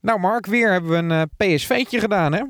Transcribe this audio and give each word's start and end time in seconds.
Nou 0.00 0.20
Mark, 0.20 0.46
weer 0.46 0.72
hebben 0.72 0.90
we 0.90 0.96
een 0.96 1.10
uh, 1.10 1.54
PSV'tje 1.54 2.00
gedaan 2.00 2.32
hè? 2.32 2.42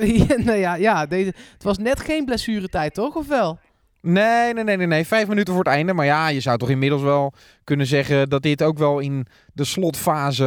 ja, 0.26 0.36
nou 0.36 0.58
ja, 0.58 0.74
ja 0.74 1.06
deze, 1.06 1.32
het 1.52 1.62
was 1.62 1.78
net 1.78 2.00
geen 2.00 2.24
blessuretijd 2.24 2.94
toch, 2.94 3.16
of 3.16 3.28
wel? 3.28 3.58
Nee, 4.00 4.54
nee, 4.54 4.64
nee, 4.64 4.76
nee, 4.76 4.86
nee. 4.86 5.06
Vijf 5.06 5.28
minuten 5.28 5.54
voor 5.54 5.64
het 5.64 5.72
einde. 5.72 5.92
Maar 5.92 6.06
ja, 6.06 6.28
je 6.28 6.40
zou 6.40 6.58
toch 6.58 6.70
inmiddels 6.70 7.02
wel 7.02 7.32
kunnen 7.64 7.86
zeggen 7.86 8.28
dat 8.28 8.42
dit 8.42 8.62
ook 8.62 8.78
wel 8.78 8.98
in 8.98 9.26
de 9.52 9.64
slotfase 9.64 10.44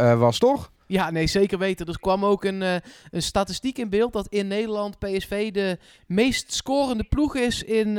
uh, 0.00 0.18
was, 0.18 0.38
toch? 0.38 0.70
Ja, 0.86 1.10
nee, 1.10 1.26
zeker 1.26 1.58
weten. 1.58 1.86
Er 1.86 2.00
kwam 2.00 2.24
ook 2.24 2.44
een, 2.44 2.60
uh, 2.60 2.74
een 3.10 3.22
statistiek 3.22 3.78
in 3.78 3.88
beeld 3.88 4.12
dat 4.12 4.26
in 4.28 4.46
Nederland 4.46 4.98
PSV 4.98 5.52
de 5.52 5.78
meest 6.06 6.52
scorende 6.52 7.04
ploeg 7.04 7.36
is 7.36 7.62
in 7.62 7.88
uh, 7.88 7.94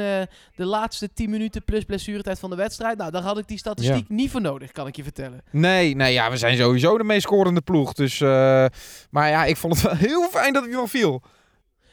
de 0.55 0.65
laatste 0.65 1.13
10 1.13 1.29
minuten 1.29 1.63
plus 1.63 1.83
blessuretijd 1.83 2.39
van 2.39 2.49
de 2.49 2.55
wedstrijd. 2.55 2.97
Nou, 2.97 3.11
daar 3.11 3.21
had 3.21 3.37
ik 3.37 3.47
die 3.47 3.57
statistiek 3.57 4.07
ja. 4.07 4.15
niet 4.15 4.31
voor 4.31 4.41
nodig, 4.41 4.71
kan 4.71 4.87
ik 4.87 4.95
je 4.95 5.03
vertellen. 5.03 5.41
Nee, 5.51 5.95
nee, 5.95 6.13
ja, 6.13 6.29
we 6.29 6.37
zijn 6.37 6.57
sowieso 6.57 6.97
de 6.97 7.03
meest 7.03 7.23
scorende 7.23 7.61
ploeg. 7.61 7.93
Dus, 7.93 8.19
uh, 8.19 8.65
maar 9.09 9.29
ja, 9.29 9.45
ik 9.45 9.57
vond 9.57 9.73
het 9.73 9.83
wel 9.83 9.95
heel 9.95 10.29
fijn 10.29 10.53
dat 10.53 10.63
hij 10.63 10.73
nog 10.73 10.89
viel. 10.89 11.21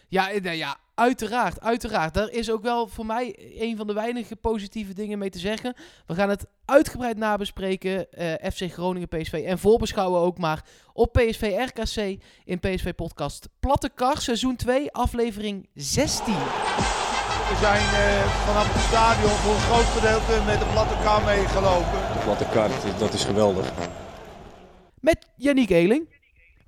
Ja, 0.08 0.30
ja, 0.42 0.76
Uiteraard, 0.94 1.60
uiteraard. 1.60 2.14
Daar 2.14 2.30
is 2.30 2.50
ook 2.50 2.62
wel 2.62 2.88
voor 2.88 3.06
mij 3.06 3.36
een 3.58 3.76
van 3.76 3.86
de 3.86 3.92
weinige 3.92 4.36
positieve 4.36 4.94
dingen 4.94 5.18
mee 5.18 5.30
te 5.30 5.38
zeggen. 5.38 5.74
We 6.06 6.14
gaan 6.14 6.28
het 6.28 6.46
uitgebreid 6.64 7.16
nabespreken. 7.16 8.06
Uh, 8.18 8.32
FC 8.52 8.72
Groningen, 8.72 9.08
PSV. 9.08 9.32
En 9.32 9.58
voorbeschouwen 9.58 10.20
ook 10.20 10.38
maar 10.38 10.64
op 10.92 11.12
PSV 11.12 11.68
RKC 11.68 12.22
in 12.44 12.60
PSV 12.60 12.94
Podcast 12.94 13.48
Platte 13.60 13.90
Kar, 13.94 14.20
seizoen 14.20 14.56
2, 14.56 14.92
aflevering 14.92 15.68
16. 15.74 16.34
We 16.34 17.56
zijn 17.60 17.82
uh, 17.82 18.24
vanaf 18.46 18.74
het 18.74 18.82
stadion 18.82 19.30
voor 19.30 19.54
een 19.54 19.60
groot 19.60 19.84
gedeelte 19.84 20.44
met 20.46 20.58
de 20.58 20.66
platte 20.72 20.94
kar 21.02 21.24
meegelopen. 21.24 22.12
De 22.12 22.22
platte 22.24 22.46
kar, 22.52 22.70
dat 22.98 23.12
is 23.12 23.24
geweldig. 23.24 23.72
Met 25.00 25.26
Yannick 25.36 25.70
Eeling. 25.70 26.08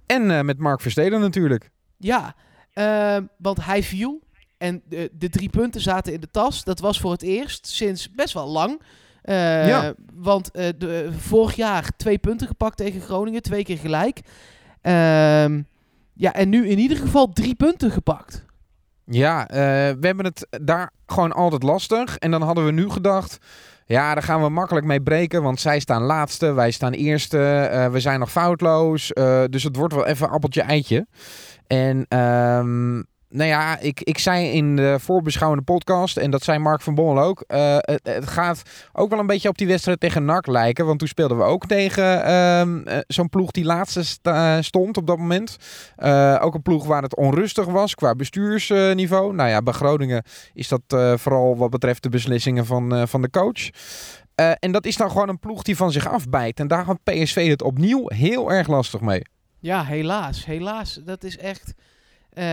En 0.06 0.30
uh, 0.30 0.40
met 0.40 0.58
Mark 0.58 0.80
Versteden 0.80 1.20
natuurlijk. 1.20 1.70
Ja, 1.96 2.34
uh, 2.78 3.16
want 3.36 3.64
hij 3.64 3.82
viel. 3.82 4.24
En 4.58 4.82
de, 4.88 5.10
de, 5.12 5.28
drie 5.28 5.48
punten 5.48 5.80
zaten 5.80 6.12
in 6.12 6.20
de 6.20 6.30
tas. 6.30 6.64
Dat 6.64 6.80
was 6.80 7.00
voor 7.00 7.12
het 7.12 7.22
eerst 7.22 7.66
sinds 7.66 8.10
best 8.10 8.34
wel 8.34 8.48
lang. 8.48 8.80
Uh, 9.24 9.68
ja. 9.68 9.94
Want 10.14 10.50
uh, 10.52 10.68
de, 10.78 11.08
vorig 11.18 11.56
jaar 11.56 11.90
twee 11.96 12.18
punten 12.18 12.46
gepakt 12.46 12.76
tegen 12.76 13.00
Groningen. 13.00 13.42
Twee 13.42 13.64
keer 13.64 13.78
gelijk. 13.78 14.20
Ehm, 14.82 15.62
ja, 16.12 16.32
en 16.32 16.48
nu 16.48 16.68
in 16.68 16.78
ieder 16.78 16.96
geval 16.96 17.32
drie 17.32 17.54
punten 17.54 17.90
gepakt. 17.90 18.44
Ja, 19.04 19.48
eh, 19.48 19.56
we 20.00 20.06
hebben 20.06 20.24
het 20.24 20.46
daar 20.62 20.90
gewoon 21.06 21.32
altijd 21.32 21.62
lastig. 21.62 22.18
En 22.18 22.30
dan 22.30 22.42
hadden 22.42 22.64
we 22.64 22.70
nu 22.70 22.90
gedacht... 22.90 23.38
Ja, 23.88 24.14
daar 24.14 24.22
gaan 24.22 24.42
we 24.42 24.48
makkelijk 24.48 24.86
mee 24.86 25.02
breken, 25.02 25.42
want 25.42 25.60
zij 25.60 25.80
staan 25.80 26.02
laatste, 26.02 26.52
wij 26.52 26.70
staan 26.70 26.92
eerste, 26.92 27.38
we 27.92 28.00
zijn 28.00 28.20
nog 28.20 28.30
foutloos. 28.30 29.12
dus 29.50 29.62
het 29.62 29.76
wordt 29.76 29.94
wel 29.94 30.06
even 30.06 30.30
appeltje-eitje. 30.30 31.06
En 31.66 32.18
um, 32.18 33.06
nou 33.28 33.48
ja, 33.48 33.78
ik, 33.78 34.00
ik 34.00 34.18
zei 34.18 34.46
in 34.46 34.76
de 34.76 34.96
voorbeschouwende 35.00 35.64
podcast, 35.64 36.16
en 36.16 36.30
dat 36.30 36.42
zei 36.42 36.58
Mark 36.58 36.80
van 36.80 36.94
Bommel 36.94 37.24
ook, 37.24 37.44
uh, 37.48 37.76
het, 38.02 38.28
gaat 38.28 38.62
ook 38.92 39.10
wel 39.10 39.18
een 39.18 39.26
beetje 39.26 39.48
op 39.48 39.58
die 39.58 39.66
wedstrijd 39.66 40.00
tegen 40.00 40.24
NAC 40.24 40.46
lijken. 40.46 40.86
Want 40.86 40.98
toen 40.98 41.08
speelden 41.08 41.36
we 41.36 41.42
ook 41.42 41.66
tegen 41.66 42.34
um, 42.34 42.84
zo'n 43.06 43.28
ploeg 43.28 43.50
die 43.50 43.64
laatste 43.64 44.04
st 44.04 44.28
stond 44.60 44.96
op 44.96 45.06
dat 45.06 45.18
moment. 45.18 45.56
Uh, 45.98 46.38
ook 46.40 46.54
een 46.54 46.62
ploeg 46.62 46.86
waar 46.86 47.02
het 47.02 47.16
onrustig 47.16 47.64
was 47.64 47.94
qua 47.94 48.14
bestuursniveau. 48.14 49.34
nou 49.34 49.48
ja, 49.48 49.62
bij 49.62 49.72
Groningen 49.72 50.24
is 50.52 50.68
dat 50.68 50.82
vooral 51.20 51.56
wat 51.56 51.70
betreft 51.70 52.02
de 52.02 52.08
beslissingen 52.08 52.66
van, 52.66 53.08
van 53.08 53.22
de 53.22 53.30
coach. 53.30 53.68
en 54.34 54.72
dat 54.72 54.86
is 54.86 54.96
dan 54.96 55.10
gewoon 55.10 55.28
een 55.28 55.38
ploeg 55.38 55.62
die 55.62 55.76
van 55.76 55.92
zich 55.92 56.08
afbijt. 56.08 56.60
En 56.60 56.68
daar 56.68 56.84
had 56.84 57.02
PSV 57.04 57.48
het 57.48 57.62
opnieuw 57.62 58.04
heel 58.06 58.52
erg 58.52 58.68
lastig 58.68 59.00
mee. 59.00 59.22
Ja, 59.66 59.84
helaas. 59.84 60.44
Helaas. 60.44 61.00
Dat 61.04 61.24
is 61.24 61.38
echt. 61.38 61.74
Uh, 62.34 62.44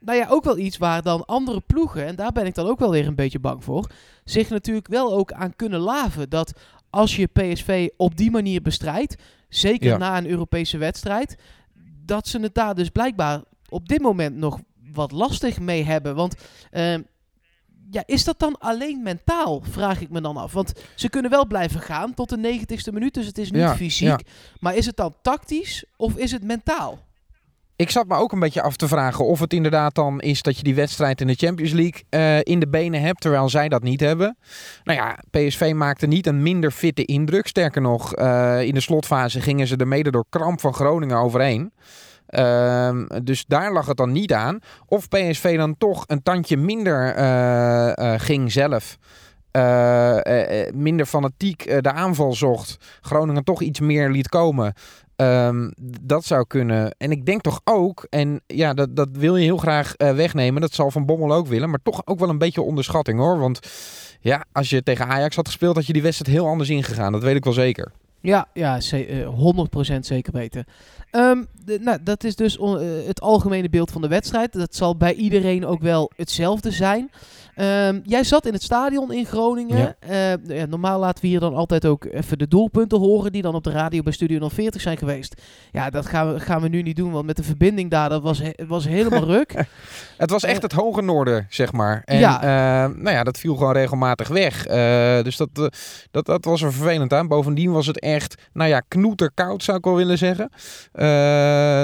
nou 0.00 0.18
ja, 0.18 0.26
ook 0.28 0.44
wel 0.44 0.58
iets 0.58 0.76
waar 0.76 1.02
dan 1.02 1.24
andere 1.24 1.60
ploegen, 1.60 2.06
en 2.06 2.16
daar 2.16 2.32
ben 2.32 2.46
ik 2.46 2.54
dan 2.54 2.66
ook 2.66 2.78
wel 2.78 2.90
weer 2.90 3.06
een 3.06 3.14
beetje 3.14 3.38
bang 3.38 3.64
voor, 3.64 3.90
zich 4.24 4.48
natuurlijk 4.48 4.88
wel 4.88 5.14
ook 5.14 5.32
aan 5.32 5.56
kunnen 5.56 5.80
laven. 5.80 6.30
Dat 6.30 6.52
als 6.90 7.16
je 7.16 7.26
PSV 7.26 7.88
op 7.96 8.16
die 8.16 8.30
manier 8.30 8.62
bestrijdt, 8.62 9.22
zeker 9.48 9.88
ja. 9.88 9.96
na 9.96 10.18
een 10.18 10.28
Europese 10.28 10.78
wedstrijd, 10.78 11.38
dat 12.04 12.28
ze 12.28 12.40
het 12.40 12.54
daar 12.54 12.74
dus 12.74 12.88
blijkbaar 12.88 13.42
op 13.68 13.88
dit 13.88 14.00
moment 14.00 14.36
nog 14.36 14.60
wat 14.92 15.12
lastig 15.12 15.60
mee 15.60 15.84
hebben. 15.84 16.14
Want 16.14 16.34
uh, 16.72 16.94
ja, 17.90 18.02
is 18.06 18.24
dat 18.24 18.38
dan 18.38 18.58
alleen 18.58 19.02
mentaal, 19.02 19.62
vraag 19.70 20.00
ik 20.00 20.10
me 20.10 20.20
dan 20.20 20.36
af. 20.36 20.52
Want 20.52 20.72
ze 20.94 21.08
kunnen 21.08 21.30
wel 21.30 21.46
blijven 21.46 21.80
gaan 21.80 22.14
tot 22.14 22.28
de 22.28 22.36
negentigste 22.36 22.92
minuut, 22.92 23.14
dus 23.14 23.26
het 23.26 23.38
is 23.38 23.50
niet 23.50 23.62
ja, 23.62 23.76
fysiek. 23.76 24.08
Ja. 24.08 24.18
Maar 24.60 24.76
is 24.76 24.86
het 24.86 24.96
dan 24.96 25.14
tactisch 25.22 25.84
of 25.96 26.16
is 26.16 26.32
het 26.32 26.42
mentaal? 26.42 26.98
Ik 27.76 27.90
zat 27.90 28.06
me 28.06 28.16
ook 28.16 28.32
een 28.32 28.40
beetje 28.40 28.62
af 28.62 28.76
te 28.76 28.88
vragen 28.88 29.24
of 29.24 29.40
het 29.40 29.52
inderdaad 29.52 29.94
dan 29.94 30.20
is 30.20 30.42
dat 30.42 30.56
je 30.56 30.62
die 30.62 30.74
wedstrijd 30.74 31.20
in 31.20 31.26
de 31.26 31.34
Champions 31.34 31.72
League 31.72 32.02
uh, 32.10 32.38
in 32.42 32.60
de 32.60 32.68
benen 32.68 33.00
hebt, 33.00 33.20
terwijl 33.20 33.48
zij 33.48 33.68
dat 33.68 33.82
niet 33.82 34.00
hebben. 34.00 34.36
Nou 34.84 34.98
ja, 34.98 35.18
PSV 35.30 35.72
maakte 35.74 36.06
niet 36.06 36.26
een 36.26 36.42
minder 36.42 36.70
fitte 36.70 37.04
indruk. 37.04 37.46
Sterker 37.46 37.80
nog, 37.80 38.18
uh, 38.18 38.62
in 38.62 38.74
de 38.74 38.80
slotfase 38.80 39.40
gingen 39.40 39.66
ze 39.66 39.76
er 39.76 39.88
mede 39.88 40.10
door 40.10 40.24
kramp 40.28 40.60
van 40.60 40.74
Groningen 40.74 41.16
overheen. 41.16 41.72
Uh, 42.30 43.02
dus 43.22 43.44
daar 43.46 43.72
lag 43.72 43.86
het 43.86 43.96
dan 43.96 44.12
niet 44.12 44.32
aan. 44.32 44.58
Of 44.86 45.08
PSV 45.08 45.56
dan 45.56 45.76
toch 45.78 46.04
een 46.06 46.22
tandje 46.22 46.56
minder 46.56 47.18
uh, 47.18 48.14
ging 48.16 48.52
zelf. 48.52 48.98
minder 50.74 51.06
fanatiek 51.06 51.82
de 51.82 51.92
aanval 51.92 52.34
zocht. 52.34 52.76
Groningen 53.00 53.44
toch 53.44 53.62
iets 53.62 53.80
meer 53.80 54.10
liet 54.10 54.28
komen. 54.28 54.74
Um, 55.16 55.72
dat 56.00 56.24
zou 56.24 56.44
kunnen. 56.46 56.94
En 56.98 57.10
ik 57.10 57.26
denk 57.26 57.40
toch 57.40 57.60
ook, 57.64 58.06
en 58.10 58.40
ja, 58.46 58.74
dat, 58.74 58.96
dat 58.96 59.08
wil 59.12 59.36
je 59.36 59.44
heel 59.44 59.56
graag 59.56 59.94
wegnemen. 59.96 60.60
Dat 60.60 60.72
zal 60.72 60.90
Van 60.90 61.06
Bommel 61.06 61.32
ook 61.32 61.46
willen. 61.46 61.70
Maar 61.70 61.82
toch 61.82 62.02
ook 62.04 62.18
wel 62.18 62.28
een 62.28 62.38
beetje 62.38 62.62
onderschatting 62.62 63.18
hoor. 63.18 63.38
Want 63.38 63.60
ja, 64.20 64.44
als 64.52 64.70
je 64.70 64.82
tegen 64.82 65.06
Ajax 65.06 65.36
had 65.36 65.46
gespeeld, 65.46 65.76
had 65.76 65.86
je 65.86 65.92
die 65.92 66.02
wedstrijd 66.02 66.36
heel 66.36 66.46
anders 66.46 66.68
ingegaan. 66.68 67.12
Dat 67.12 67.22
weet 67.22 67.36
ik 67.36 67.44
wel 67.44 67.52
zeker. 67.52 67.92
Ja, 68.20 68.48
ja 68.52 68.78
uh, 68.92 69.96
100% 69.96 69.98
zeker 70.00 70.32
weten. 70.32 70.64
Um, 71.12 71.46
de, 71.64 71.78
nou, 71.80 71.98
dat 72.02 72.24
is 72.24 72.36
dus 72.36 72.56
uh, 72.56 72.76
het 73.06 73.20
algemene 73.20 73.68
beeld 73.68 73.90
van 73.90 74.02
de 74.02 74.08
wedstrijd. 74.08 74.52
Dat 74.52 74.74
zal 74.74 74.96
bij 74.96 75.14
iedereen 75.14 75.66
ook 75.66 75.80
wel 75.80 76.10
hetzelfde 76.16 76.70
zijn. 76.70 77.10
Um, 77.60 78.02
jij 78.04 78.24
zat 78.24 78.46
in 78.46 78.52
het 78.52 78.62
stadion 78.62 79.12
in 79.12 79.26
Groningen. 79.26 79.96
Ja. 80.08 80.36
Uh, 80.46 80.56
ja, 80.58 80.66
normaal 80.66 80.98
laten 80.98 81.22
we 81.22 81.28
hier 81.28 81.40
dan 81.40 81.54
altijd 81.54 81.86
ook 81.86 82.04
even 82.04 82.38
de 82.38 82.48
doelpunten 82.48 82.98
horen 82.98 83.32
die 83.32 83.42
dan 83.42 83.54
op 83.54 83.64
de 83.64 83.70
radio 83.70 84.02
bij 84.02 84.12
Studio 84.12 84.48
040 84.48 84.80
zijn 84.80 84.96
geweest. 84.96 85.42
Ja, 85.72 85.90
dat 85.90 86.06
gaan 86.06 86.32
we, 86.32 86.40
gaan 86.40 86.60
we 86.60 86.68
nu 86.68 86.82
niet 86.82 86.96
doen, 86.96 87.12
want 87.12 87.26
met 87.26 87.36
de 87.36 87.42
verbinding 87.42 87.90
daar, 87.90 88.08
dat 88.08 88.22
was, 88.22 88.38
he 88.38 88.66
was 88.66 88.86
helemaal 88.86 89.24
ruk. 89.36 89.64
het 90.16 90.30
was 90.30 90.44
echt 90.44 90.62
het 90.62 90.72
hoge 90.72 91.02
noorden, 91.02 91.46
zeg 91.48 91.72
maar. 91.72 92.02
En 92.04 92.18
ja. 92.18 92.86
Nou 92.86 93.10
ja, 93.10 93.24
dat 93.24 93.38
viel 93.38 93.56
gewoon 93.56 93.72
regelmatig 93.72 94.28
weg. 94.28 94.62
Dus 95.22 95.36
dat, 95.36 95.70
dat, 96.10 96.26
dat 96.26 96.44
was 96.44 96.62
er 96.62 96.72
vervelend 96.72 97.12
aan. 97.12 97.28
Bovendien 97.28 97.72
was 97.72 97.86
het 97.86 98.00
echt, 98.00 98.34
nou 98.52 98.70
ja, 98.70 98.82
knoeterkoud 98.88 99.62
zou 99.62 99.78
ik 99.78 99.84
wel 99.84 99.96
willen 99.96 100.18
zeggen. 100.18 100.50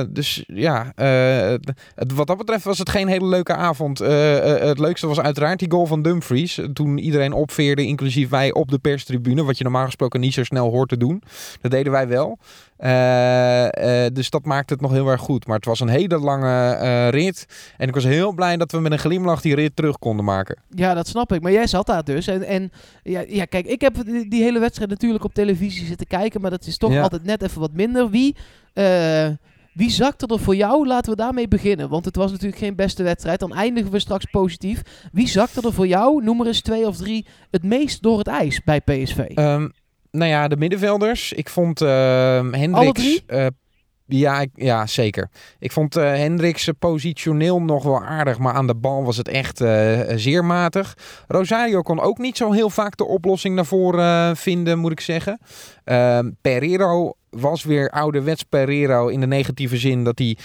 Dus 0.08 0.44
ja, 0.46 0.92
het, 1.94 2.12
wat 2.14 2.26
dat 2.26 2.36
betreft 2.36 2.64
was 2.64 2.78
het 2.78 2.88
geen 2.88 3.08
hele 3.08 3.26
leuke 3.26 3.54
avond. 3.54 3.98
het 3.98 4.78
leukste 4.78 5.06
was 5.06 5.20
uiteraard 5.20 5.58
die 5.58 5.70
goal 5.70 5.86
van 5.86 6.02
Dumfries. 6.02 6.60
Toen 6.72 6.98
iedereen 6.98 7.32
opveerde, 7.32 7.86
inclusief 7.86 8.28
wij 8.28 8.52
op 8.52 8.70
de 8.70 8.78
perstribune. 8.78 9.44
Wat 9.44 9.58
je 9.58 9.64
normaal 9.64 9.84
gesproken 9.84 10.20
niet 10.20 10.34
zo 10.34 10.44
snel 10.44 10.70
hoort 10.70 10.88
te 10.88 10.96
doen. 10.96 11.22
Dat 11.60 11.70
deden 11.70 11.92
wij 11.92 12.08
wel. 12.08 12.38
Uh, 12.78 13.64
uh, 13.64 14.06
dus 14.12 14.30
dat 14.30 14.44
maakte 14.44 14.72
het 14.72 14.82
nog 14.82 14.92
heel 14.92 15.08
erg 15.08 15.20
goed. 15.20 15.46
Maar 15.46 15.56
het 15.56 15.64
was 15.64 15.80
een 15.80 15.88
hele 15.88 16.18
lange 16.18 16.78
uh, 16.82 17.08
rit. 17.08 17.46
En 17.76 17.88
ik 17.88 17.94
was 17.94 18.04
heel 18.04 18.32
blij 18.32 18.56
dat 18.56 18.72
we 18.72 18.80
met 18.80 18.92
een 18.92 18.98
glimlach 18.98 19.40
die 19.40 19.54
rit 19.54 19.76
terug 19.76 19.98
konden 19.98 20.24
maken. 20.24 20.58
Ja, 20.70 20.94
dat 20.94 21.08
snap 21.08 21.32
ik. 21.32 21.42
Maar 21.42 21.52
jij 21.52 21.66
zat 21.66 21.86
daar 21.86 22.04
dus. 22.04 22.26
En, 22.26 22.42
en 22.42 22.72
ja, 23.02 23.24
ja, 23.28 23.44
kijk, 23.44 23.66
ik 23.66 23.80
heb 23.80 24.04
die, 24.04 24.28
die 24.28 24.42
hele 24.42 24.58
wedstrijd 24.58 24.90
natuurlijk 24.90 25.24
op 25.24 25.34
televisie 25.34 25.86
zitten 25.86 26.06
kijken. 26.06 26.40
Maar 26.40 26.50
dat 26.50 26.66
is 26.66 26.78
toch 26.78 26.92
ja. 26.92 27.02
altijd 27.02 27.24
net 27.24 27.42
even 27.42 27.60
wat 27.60 27.72
minder. 27.72 28.10
Wie... 28.10 28.36
Wie 29.74 29.90
zakte 29.90 30.26
er 30.26 30.38
voor 30.38 30.56
jou? 30.56 30.86
Laten 30.86 31.10
we 31.10 31.16
daarmee 31.16 31.48
beginnen. 31.48 31.88
Want 31.88 32.04
het 32.04 32.16
was 32.16 32.30
natuurlijk 32.30 32.58
geen 32.58 32.74
beste 32.74 33.02
wedstrijd. 33.02 33.40
Dan 33.40 33.54
eindigen 33.54 33.90
we 33.90 33.98
straks 33.98 34.24
positief. 34.24 34.82
Wie 35.12 35.28
zakte 35.28 35.60
er 35.62 35.72
voor 35.72 35.86
jou, 35.86 36.24
noem 36.24 36.40
er 36.40 36.46
eens 36.46 36.60
twee 36.60 36.86
of 36.86 36.96
drie, 36.96 37.26
het 37.50 37.62
meest 37.62 38.02
door 38.02 38.18
het 38.18 38.26
ijs 38.26 38.60
bij 38.64 38.80
PSV? 38.80 39.18
Um, 39.34 39.72
nou 40.14 40.30
ja, 40.30 40.48
de 40.48 40.56
middenvelders. 40.56 41.32
Ik 41.32 41.48
vond 41.48 41.82
uh, 41.82 41.88
Hendricks... 42.50 43.22
Uh, 43.26 43.46
ja, 44.06 44.40
ik, 44.40 44.50
ja, 44.54 44.86
zeker. 44.86 45.30
Ik 45.58 45.72
vond 45.72 45.96
uh, 45.96 46.04
Hendricks 46.04 46.70
positioneel 46.78 47.62
nog 47.62 47.82
wel 47.82 48.04
aardig, 48.04 48.38
maar 48.38 48.54
aan 48.54 48.66
de 48.66 48.74
bal 48.74 49.04
was 49.04 49.16
het 49.16 49.28
echt 49.28 49.60
uh, 49.60 50.00
zeer 50.14 50.44
matig. 50.44 50.96
Rosario 51.28 51.82
kon 51.82 52.00
ook 52.00 52.18
niet 52.18 52.36
zo 52.36 52.52
heel 52.52 52.70
vaak 52.70 52.96
de 52.96 53.04
oplossing 53.04 53.54
naar 53.54 53.66
voren 53.66 54.30
uh, 54.30 54.36
vinden, 54.36 54.78
moet 54.78 54.92
ik 54.92 55.00
zeggen. 55.00 55.40
Pereiro 56.40 57.12
was 57.30 57.64
weer 57.64 57.90
ouderwets 57.90 58.42
Pereiro 58.42 59.08
in 59.08 59.20
de 59.20 59.26
negatieve 59.26 59.76
zin 59.76 60.04
dat 60.04 60.18
hij 60.18 60.36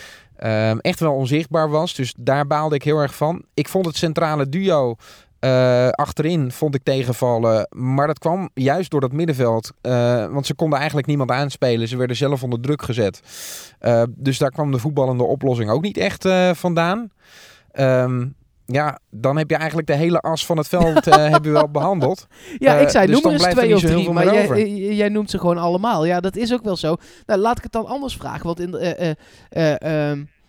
echt 0.82 1.00
wel 1.00 1.14
onzichtbaar 1.14 1.70
was. 1.70 1.94
Dus 1.94 2.14
daar 2.18 2.48
baalde 2.48 2.76
ik 2.76 2.84
heel 2.84 3.00
erg 3.00 3.16
van. 3.16 3.44
Ik 3.54 3.68
vond 3.68 3.86
het 3.86 3.96
centrale 3.96 4.50
duo 4.50 4.96
Eh, 5.40 5.90
achterin 5.90 6.52
vond 6.52 6.76
ik 6.76 6.84
tegenvallen. 6.84 7.68
Maar 7.70 8.08
dat 8.08 8.20
kwam 8.20 8.50
juist 8.54 8.92
door 8.92 9.02
dat 9.02 9.12
middenveld. 9.12 9.72
Eh, 9.82 10.26
want 10.26 10.46
ze 10.46 10.54
konden 10.54 10.78
eigenlijk 10.78 11.08
niemand 11.08 11.32
aanspelen. 11.32 11.88
Ze 11.88 11.98
werden 11.98 12.16
zelf 12.16 12.44
onder 12.44 12.60
druk 12.60 12.82
gezet. 12.82 13.22
Eh, 13.80 14.04
dus 14.10 14.38
daar 14.38 14.52
kwam 14.52 14.72
de 14.72 14.80
voetballende 14.80 15.24
oplossing 15.24 15.70
ook 15.70 15.82
niet 15.82 15.98
echt 15.98 16.28
vandaan. 16.54 17.12
Ehm, 17.72 18.28
ja, 18.66 19.00
dan 19.10 19.38
heb 19.38 19.50
je 19.50 19.56
eigenlijk 19.56 19.88
de 19.88 19.96
hele 19.96 20.20
as 20.20 20.46
van 20.46 20.58
het 20.58 20.68
veld 20.68 21.06
heb 21.36 21.44
je 21.44 21.52
wel 21.52 21.70
behandeld. 21.70 22.28
Ja, 22.58 22.74
ik 22.74 22.90
zei, 22.90 23.08
dus 23.08 23.22
noem 23.22 23.34
er 23.34 23.46
eens 23.46 23.56
twee 23.56 23.76
of 23.76 23.82
drie, 23.82 24.12
maar 24.12 24.34
jij, 24.34 24.70
jij 24.96 25.10
noemt 25.10 25.30
ze 25.30 25.40
gewoon 25.40 25.58
allemaal. 25.58 26.06
Ja, 26.06 26.20
dat 26.20 26.36
is 26.36 26.54
ook 26.54 26.64
wel 26.64 26.78
zo. 26.78 26.96
Nou, 27.26 27.40
laat 27.40 27.58
ik 27.58 27.64
het 27.64 27.72
dan 27.72 27.86
anders 27.86 28.16
vragen, 28.16 28.46
want 28.46 28.60
in 28.60 28.72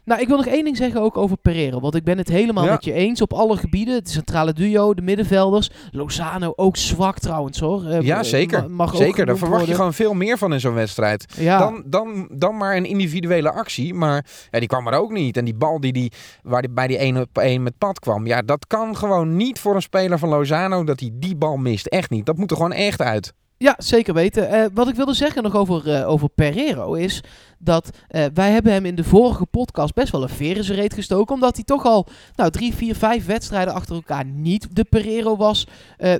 nou, 0.04 0.20
ik 0.20 0.28
wil 0.28 0.36
nog 0.36 0.46
één 0.46 0.64
ding 0.64 0.76
zeggen 0.76 1.00
ook 1.00 1.16
over 1.16 1.36
Pereiro. 1.36 1.80
Want 1.80 1.94
ik 1.94 2.04
ben 2.04 2.18
het 2.18 2.28
helemaal 2.28 2.64
Ja. 2.64 2.70
met 2.72 2.84
je 2.84 2.92
eens 2.92 3.20
op 3.20 3.32
alle 3.32 3.56
gebieden. 3.56 3.94
Het 3.94 4.10
centrale 4.10 4.52
duo, 4.52 4.94
de 4.94 5.02
middenvelders. 5.02 5.70
Lozano 5.90 6.52
ook 6.56 6.76
zwak 6.76 7.18
trouwens 7.18 7.60
hoor. 7.60 7.84
Eh, 7.86 8.00
Ja, 8.00 8.18
eh, 8.18 8.24
zeker. 8.24 8.60
ma- 8.62 8.68
Mag 8.84 8.96
Zeker, 8.96 9.26
daar 9.26 9.36
verwacht 9.36 9.66
je 9.66 9.74
gewoon 9.74 9.94
veel 9.94 10.14
meer 10.14 10.38
van 10.38 10.52
in 10.52 10.60
zo'n 10.60 10.74
wedstrijd. 10.74 11.34
Ja. 11.38 11.58
Dan, 11.58 11.82
dan, 11.86 12.28
dan 12.32 12.56
maar 12.56 12.76
een 12.76 12.84
individuele 12.86 13.50
actie. 13.52 13.94
Maar 13.94 14.26
ja, 14.50 14.58
die 14.58 14.68
kwam 14.68 14.86
er 14.86 14.98
ook 14.98 15.12
niet. 15.12 15.36
En 15.36 15.44
die 15.44 15.54
bal 15.54 15.80
die, 15.80 15.92
die, 15.92 16.12
waar 16.42 16.62
die 16.62 16.70
bij 16.70 16.86
die 16.86 16.98
1 16.98 17.16
op 17.16 17.38
1 17.38 17.62
met 17.62 17.78
pad 17.78 17.98
kwam. 17.98 18.26
Ja, 18.26 18.42
dat 18.42 18.66
kan 18.66 18.96
gewoon 18.96 19.36
niet 19.36 19.58
voor 19.58 19.74
een 19.74 19.82
speler 19.82 20.18
van 20.18 20.28
Lozano 20.28 20.84
dat 20.84 21.00
hij 21.00 21.10
die 21.14 21.36
bal 21.36 21.56
mist. 21.56 21.86
Echt 21.86 22.10
niet. 22.10 22.26
Dat 22.26 22.36
moet 22.36 22.50
er 22.50 22.56
gewoon 22.56 22.72
echt 22.72 23.00
uit. 23.02 23.32
Ja, 23.62 23.74
zeker 23.78 24.14
weten. 24.14 24.48
Eh, 24.48 24.64
wat 24.74 24.88
ik 24.88 24.94
wilde 24.94 25.14
zeggen 25.14 25.42
nog 25.42 25.56
over, 25.56 25.94
eh, 25.94 26.08
over 26.08 26.28
Pereiro 26.28 26.94
is 26.94 27.22
dat 27.58 27.90
eh, 28.08 28.24
wij 28.34 28.50
hebben 28.50 28.72
hem 28.72 28.84
in 28.84 28.94
de 28.94 29.04
vorige 29.04 29.46
podcast 29.46 29.94
best 29.94 30.12
wel 30.12 30.22
een 30.22 30.28
veer 30.28 30.56
in 30.56 30.64
zijn 30.64 30.78
reet 30.78 30.94
gestoken. 30.94 31.34
Omdat 31.34 31.54
hij 31.54 31.64
toch 31.64 31.84
al 31.84 32.06
nou, 32.34 32.50
drie, 32.50 32.74
vier, 32.74 32.94
vijf 32.94 33.26
wedstrijden 33.26 33.74
achter 33.74 33.94
elkaar 33.94 34.24
niet 34.24 34.76
de 34.76 34.84
Pereiro 34.84 35.36
was 35.36 35.66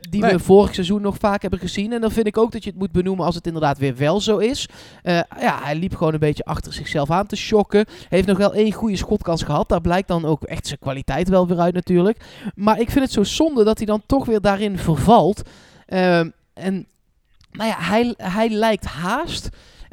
die 0.01 0.21
Nee. 0.21 0.33
we 0.33 0.39
vorig 0.39 0.75
seizoen 0.75 1.01
nog 1.01 1.17
vaak 1.19 1.43
hebben 1.43 1.61
gezien. 1.61 1.93
En 1.93 2.01
dan 2.01 2.11
vind 2.11 2.27
ik 2.27 2.39
ook 2.39 2.53
dat 2.53 2.65
je 2.65 2.71
het 2.71 2.79
moet 2.79 2.93
benoemen 2.93 3.27
als 3.27 3.35
het 3.35 3.47
inderdaad 3.47 3.79
weer 3.79 3.97
wel 3.97 4.21
zo 4.21 4.39
is. 4.39 4.69
Ja, 5.03 5.59
hij 5.63 5.77
liep 5.77 5.95
gewoon 5.97 6.13
een 6.13 6.19
beetje 6.19 6.45
achter 6.45 6.73
zichzelf 6.73 7.11
aan 7.11 7.27
te 7.27 7.37
shocken. 7.37 7.87
Heeft 8.09 8.27
nog 8.27 8.39
wel 8.39 8.55
één 8.55 8.73
goede 8.73 8.97
schotkans 8.97 9.43
gehad. 9.43 9.69
Daar 9.69 9.81
blijkt 9.81 10.09
dan 10.09 10.25
ook 10.25 10.43
echt 10.43 10.67
zijn 10.67 10.79
kwaliteit 10.79 11.29
wel 11.29 11.47
weer 11.47 11.61
uit 11.61 11.75
natuurlijk. 11.75 12.25
Maar 12.55 12.81
ik 12.81 12.91
vind 12.91 13.05
het 13.05 13.13
zo 13.13 13.25
zonde 13.25 13.65
dat 13.65 13.77
hij 13.77 13.87
dan 13.87 14.03
toch 14.07 14.25
weer 14.25 14.41
daarin 14.41 14.79
vervalt. 14.79 15.43
Ehm, 15.87 16.31
en 16.55 16.87
nou 17.51 17.69
ja, 17.69 17.77
hij, 17.79 18.15
hij 18.17 18.49
lijkt 18.49 18.85
haast. 18.85 19.49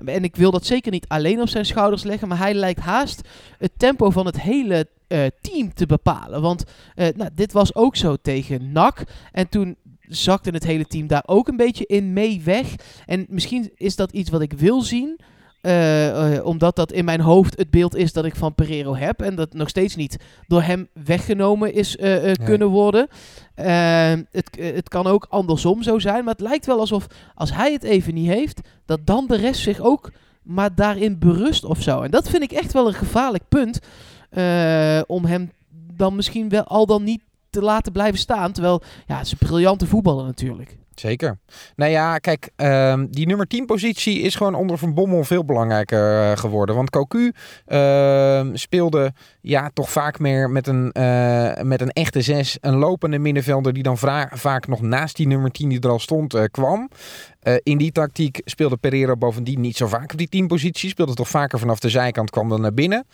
En 0.06 0.24
ik 0.24 0.36
wil 0.36 0.52
dat 0.52 0.66
zeker 0.66 0.92
niet 0.92 1.08
alleen 1.08 1.42
op 1.42 1.50
zijn 1.50 1.66
schouders 1.66 2.04
leggen. 2.04 2.28
Maar 2.28 2.38
hij 2.38 2.54
lijkt 2.54 2.80
haast 2.80 3.28
het 3.58 3.72
tempo 3.78 4.10
van 4.10 4.26
het 4.26 4.42
hele 4.42 4.88
eh, 5.08 5.26
team 5.42 5.74
te 5.74 5.86
bepalen. 5.86 6.42
Want 6.42 6.64
eh, 6.96 7.08
nou, 7.16 7.30
dit 7.34 7.52
was 7.52 7.76
ook 7.76 7.96
zo 7.96 8.16
tegen 8.22 8.72
NAC. 8.72 9.04
En 9.32 9.50
toen 9.50 9.76
zakte 10.02 10.50
het 10.50 10.64
hele 10.64 10.86
team 10.86 11.08
daar 11.08 11.24
ook 11.26 11.48
een 11.48 11.58
beetje 11.58 11.86
in 11.86 12.14
mee 12.14 12.42
weg. 12.44 12.76
En 13.06 13.26
misschien 13.30 13.72
is 13.76 13.96
dat 13.96 14.12
iets 14.12 14.30
wat 14.30 14.42
ik 14.42 14.54
wil 14.54 14.82
zien. 14.82 15.20
Eh, 15.68 16.36
eh, 16.36 16.46
omdat 16.46 16.76
dat 16.76 16.92
in 16.92 17.06
mijn 17.06 17.22
hoofd 17.22 17.58
het 17.58 17.70
beeld 17.70 17.96
is 17.96 18.14
dat 18.14 18.26
ik 18.26 18.36
van 18.36 18.56
Pereiro 18.56 18.96
heb. 18.96 19.22
En 19.22 19.36
dat 19.36 19.54
nog 19.54 19.70
steeds 19.70 19.96
niet 19.96 20.18
door 20.48 20.62
hem 20.62 20.88
weggenomen 21.06 21.74
is 21.74 21.98
eh, 21.98 22.22
Nee. 22.22 22.36
kunnen 22.36 22.68
worden. 22.68 23.08
Het, 23.56 24.50
het 24.60 24.90
kan 24.90 25.08
ook 25.08 25.28
andersom 25.30 25.84
zo 25.84 26.00
zijn. 26.00 26.24
Maar 26.24 26.34
het 26.34 26.42
lijkt 26.42 26.66
wel 26.66 26.80
alsof 26.80 27.08
als 27.36 27.54
hij 27.54 27.72
het 27.72 27.84
even 27.84 28.14
niet 28.14 28.28
heeft, 28.28 28.62
dat 28.86 29.00
dan 29.04 29.26
de 29.28 29.36
rest 29.38 29.62
zich 29.62 29.80
ook 29.80 30.12
maar 30.42 30.76
daarin 30.76 31.20
berust 31.20 31.64
of 31.64 31.82
zo. 31.82 32.02
En 32.02 32.12
dat 32.12 32.30
vind 32.30 32.44
ik 32.44 32.52
echt 32.52 32.74
wel 32.74 32.88
een 32.88 32.94
gevaarlijk 32.94 33.44
punt. 33.50 33.80
om 35.08 35.26
hem 35.26 35.52
dan 35.94 36.16
misschien 36.16 36.50
wel 36.50 36.64
al 36.64 36.86
dan 36.86 37.04
niet 37.04 37.22
te 37.50 37.62
laten 37.62 37.92
blijven 37.92 38.20
staan. 38.20 38.52
Terwijl, 38.52 38.82
ja, 39.08 39.18
het 39.18 39.26
is 39.26 39.32
een 39.32 39.48
briljante 39.48 39.88
voetballer 39.88 40.26
natuurlijk. 40.26 40.78
Zeker. 41.00 41.38
Nou 41.76 41.92
ja, 41.92 42.18
kijk, 42.18 42.50
ehm, 42.56 43.06
die 43.10 43.28
nummer 43.28 43.48
10 43.48 43.66
positie 43.66 44.20
is 44.20 44.36
gewoon 44.36 44.56
onder 44.56 44.78
Van 44.78 44.94
Bommel 44.94 45.24
veel 45.24 45.46
belangrijker 45.46 46.32
eh, 46.32 46.38
geworden. 46.38 46.76
Want 46.76 46.90
Cocu 46.90 47.32
ehm, 47.66 48.56
speelde 48.56 49.14
ja, 49.42 49.70
toch 49.74 49.90
vaak 49.90 50.20
meer 50.20 50.50
met 50.50 50.68
een, 50.68 50.92
eh, 50.92 51.62
met 51.62 51.82
een 51.82 51.92
echte 51.92 52.22
zes. 52.22 52.58
Een 52.62 52.76
lopende 52.76 53.20
middenvelder 53.20 53.74
die 53.74 53.84
dan 53.84 53.98
vaak 53.98 54.68
nog 54.68 54.82
naast 54.82 55.16
die 55.16 55.28
nummer 55.28 55.52
10 55.52 55.70
die 55.70 55.80
er 55.80 55.90
al 55.90 56.00
stond 56.00 56.34
eh, 56.34 56.44
kwam. 56.52 56.90
In 57.64 57.78
die 57.78 57.92
tactiek 57.92 58.42
speelde 58.46 58.78
Pereira 58.78 59.16
bovendien 59.16 59.62
niet 59.62 59.78
zo 59.78 59.88
vaak 59.88 60.12
op 60.12 60.18
die 60.18 60.30
10 60.30 60.48
positie. 60.48 60.90
Speelde 60.90 61.14
toch 61.14 61.30
vaker 61.30 61.60
vanaf 61.60 61.80
de 61.80 61.90
zijkant, 61.90 62.30
kwam 62.30 62.50
dan 62.50 62.62
naar 62.62 62.74
binnen. 62.74 63.06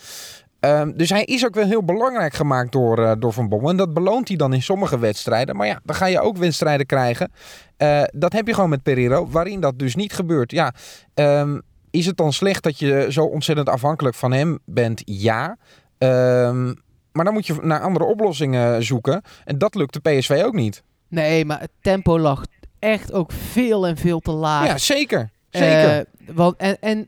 Ehm, 0.63 0.91
dus 0.95 1.09
hij 1.09 1.23
is 1.23 1.45
ook 1.45 1.55
wel 1.55 1.65
heel 1.65 1.83
belangrijk 1.83 2.33
gemaakt 2.33 2.71
door, 2.71 3.03
eh, 3.03 3.11
door 3.19 3.33
Van 3.33 3.49
Bommel. 3.49 3.69
En 3.69 3.77
dat 3.77 3.93
beloont 3.93 4.27
hij 4.27 4.37
dan 4.37 4.53
in 4.53 4.61
sommige 4.61 4.99
wedstrijden. 4.99 5.55
Maar 5.55 5.67
ja, 5.67 5.79
dan 5.83 5.95
ga 5.95 6.05
je 6.05 6.21
ook 6.21 6.37
wedstrijden 6.37 6.85
krijgen. 6.85 7.31
Eh, 7.77 8.03
dat 8.11 8.33
heb 8.33 8.47
je 8.47 8.53
gewoon 8.53 8.69
met 8.69 8.83
Pereiro, 8.83 9.27
waarin 9.29 9.59
dat 9.59 9.79
dus 9.79 9.95
niet 9.95 10.13
gebeurt. 10.13 10.51
Ja, 10.51 10.73
ehm, 11.13 11.59
is 11.89 12.05
het 12.05 12.17
dan 12.17 12.33
slecht 12.33 12.63
dat 12.63 12.79
je 12.79 13.07
zo 13.09 13.23
ontzettend 13.23 13.69
afhankelijk 13.69 14.15
van 14.15 14.31
hem 14.31 14.59
bent? 14.65 15.01
Ja. 15.05 15.57
Ehm, 15.97 16.65
maar 17.11 17.25
dan 17.25 17.33
moet 17.33 17.47
je 17.47 17.55
naar 17.61 17.81
andere 17.81 18.05
oplossingen 18.05 18.83
zoeken. 18.83 19.21
En 19.45 19.57
dat 19.57 19.75
lukt 19.75 19.93
de 19.93 20.11
PSV 20.11 20.41
ook 20.45 20.53
niet. 20.53 20.83
Nee, 21.07 21.45
maar 21.45 21.59
het 21.59 21.71
tempo 21.81 22.19
lag 22.19 22.45
echt 22.79 23.13
ook 23.13 23.31
veel 23.31 23.87
en 23.87 23.97
veel 23.97 24.19
te 24.19 24.31
laag. 24.31 24.67
Ja, 24.67 24.77
zeker. 24.77 25.29
Zeker. 25.49 25.97
Eh, 25.97 26.35
want, 26.35 26.55
en, 26.57 26.77
en 26.79 27.07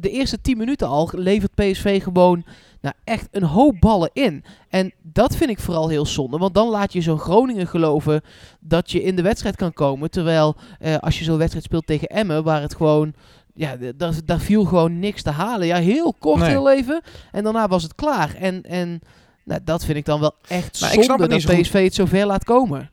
de 0.00 0.10
eerste 0.10 0.40
10 0.40 0.58
minuten 0.58 0.88
al 0.88 1.10
levert 1.12 1.54
PSV 1.54 2.02
gewoon 2.02 2.44
nou, 2.80 2.94
echt 3.04 3.28
een 3.30 3.42
hoop 3.42 3.80
ballen 3.80 4.10
in. 4.12 4.44
En 4.68 4.92
dat 5.02 5.36
vind 5.36 5.50
ik 5.50 5.58
vooral 5.58 5.88
heel 5.88 6.06
zonde. 6.06 6.38
Want 6.38 6.54
dan 6.54 6.68
laat 6.68 6.92
je 6.92 7.00
zo'n 7.00 7.18
Groningen 7.18 7.66
geloven 7.66 8.20
dat 8.60 8.90
je 8.90 9.02
in 9.02 9.16
de 9.16 9.22
wedstrijd 9.22 9.56
kan 9.56 9.72
komen. 9.72 10.10
Terwijl 10.10 10.56
eh, 10.78 10.96
als 10.96 11.18
je 11.18 11.24
zo'n 11.24 11.36
wedstrijd 11.38 11.64
speelt 11.64 11.86
tegen 11.86 12.08
Emmen, 12.08 12.44
waar 12.44 12.60
het 12.60 12.74
gewoon... 12.74 13.12
Ja, 13.54 13.76
daar, 13.96 14.12
daar 14.24 14.40
viel 14.40 14.64
gewoon 14.64 14.98
niks 14.98 15.22
te 15.22 15.30
halen. 15.30 15.66
Ja, 15.66 15.76
heel 15.76 16.14
kort, 16.18 16.40
Nee. 16.40 16.48
heel 16.48 16.70
even. 16.70 17.00
En 17.32 17.44
daarna 17.44 17.68
was 17.68 17.82
het 17.82 17.94
klaar. 17.94 18.34
En, 18.34 18.62
en 18.62 19.00
nou, 19.44 19.60
dat 19.64 19.84
vind 19.84 19.98
ik 19.98 20.04
dan 20.04 20.20
wel 20.20 20.34
echt 20.48 20.80
Maar 20.80 20.90
zonde 21.04 21.28
dat 21.28 21.40
zo. 21.40 21.60
PSV 21.60 21.84
het 21.84 21.94
zover 21.94 22.26
laat 22.26 22.44
komen. 22.44 22.90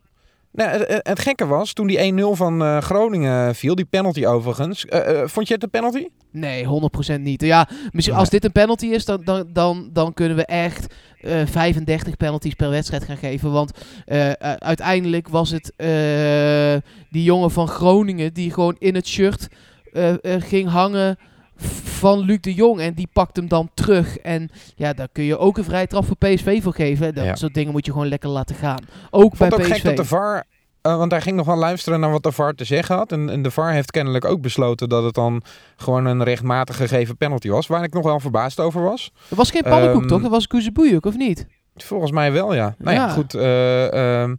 Nou, 0.56 0.84
het, 0.88 1.20
gekke 1.20 1.46
was, 1.46 1.74
toen 1.74 1.88
die 1.88 2.14
1-0 2.14 2.16
van 2.32 2.62
eh, 2.64 2.78
Groningen 2.82 3.56
viel, 3.56 3.76
die 3.76 3.86
penalty 3.86 4.26
overigens. 4.26 4.86
eh, 4.86 5.22
eh, 5.22 5.28
vond 5.28 5.48
je 5.48 5.54
het 5.54 5.64
een 5.64 5.70
penalty? 5.70 6.08
Nee, 6.32 6.66
100% 7.18 7.22
niet. 7.22 7.42
Ja, 7.42 7.68
misschien 7.92 8.16
als 8.18 8.30
dit 8.30 8.46
een 8.46 8.52
penalty 8.52 8.86
is, 8.86 9.06
dan, 9.06 9.22
dan, 9.24 9.50
dan, 9.54 9.90
dan 9.94 10.14
kunnen 10.14 10.38
we 10.38 10.46
echt 10.46 10.94
eh 11.22 11.46
35 11.46 12.18
penalties 12.18 12.54
per 12.54 12.70
wedstrijd 12.70 13.04
gaan 13.04 13.18
geven. 13.18 13.52
Want 13.52 13.72
uiteindelijk 14.60 15.28
was 15.30 15.50
het 15.52 15.74
die 17.10 17.24
jongen 17.24 17.52
van 17.52 17.68
Groningen 17.68 18.34
die 18.34 18.52
gewoon 18.52 18.76
in 18.80 18.96
het 18.96 19.08
shirt 19.08 19.48
ging 20.40 20.70
hangen 20.70 21.18
van 21.84 22.20
Luc 22.20 22.40
de 22.42 22.54
Jong. 22.54 22.80
En 22.80 22.94
die 22.94 23.08
pakt 23.14 23.36
hem 23.36 23.48
dan 23.48 23.70
terug. 23.74 24.18
En 24.18 24.50
ja, 24.76 24.94
daar 24.94 25.08
kun 25.12 25.24
je 25.24 25.38
ook 25.38 25.58
een 25.58 25.64
vrije 25.64 25.88
trap 25.88 26.06
voor 26.06 26.16
PSV 26.18 26.64
voor 26.64 26.74
geven. 26.74 27.14
Dat 27.16 27.26
Ja. 27.26 27.36
soort 27.36 27.54
dingen 27.54 27.72
moet 27.72 27.86
je 27.86 27.92
gewoon 27.92 28.08
lekker 28.08 28.30
laten 28.30 28.56
gaan. 28.56 28.80
Ook 29.10 29.38
bij 29.38 29.50
vond 29.50 29.52
het 29.52 29.62
ook 29.62 29.68
PSV. 29.68 29.74
gek 29.74 29.84
dat 29.84 29.98
de 29.98 30.06
VAR... 30.06 30.46
eh, 30.86 30.98
want 30.98 31.12
hij 31.12 31.22
ging 31.22 31.36
nog 31.36 31.46
wel 31.46 31.56
luisteren 31.56 32.00
naar 32.00 32.12
wat 32.12 32.24
de 32.24 32.32
VAR 32.32 32.54
te 32.54 32.64
zeggen 32.66 32.96
had. 32.96 33.12
En, 33.12 33.30
en 33.30 33.42
de 33.42 33.52
VAR 33.52 33.72
heeft 33.72 33.92
kennelijk 33.92 34.26
ook 34.26 34.42
besloten 34.42 34.90
dat 34.90 35.04
het 35.04 35.14
dan 35.14 35.42
gewoon 35.76 36.06
een 36.06 36.24
rechtmatig 36.24 36.76
gegeven 36.76 37.18
penalty 37.18 37.50
was. 37.50 37.68
Waar 37.68 37.84
ik 37.84 37.94
nog 37.94 38.04
wel 38.04 38.20
verbaasd 38.20 38.60
over 38.60 38.82
was. 38.82 39.12
Er 39.30 39.36
was 39.36 39.52
geen 39.52 39.64
pannenkoek, 39.64 40.00
Ehm, 40.02 40.08
toch? 40.10 40.22
Dat 40.22 40.32
was 40.32 40.48
Koezeboejuk, 40.48 41.06
of 41.06 41.16
niet? 41.16 41.46
Volgens 41.76 42.12
mij 42.12 42.32
wel, 42.32 42.54
ja. 42.54 42.76
Nou 42.78 42.96
ja, 42.96 43.06
Ja. 43.06 43.10
goed. 43.14 43.34
eh, 43.34 44.22
ehm, 44.22 44.36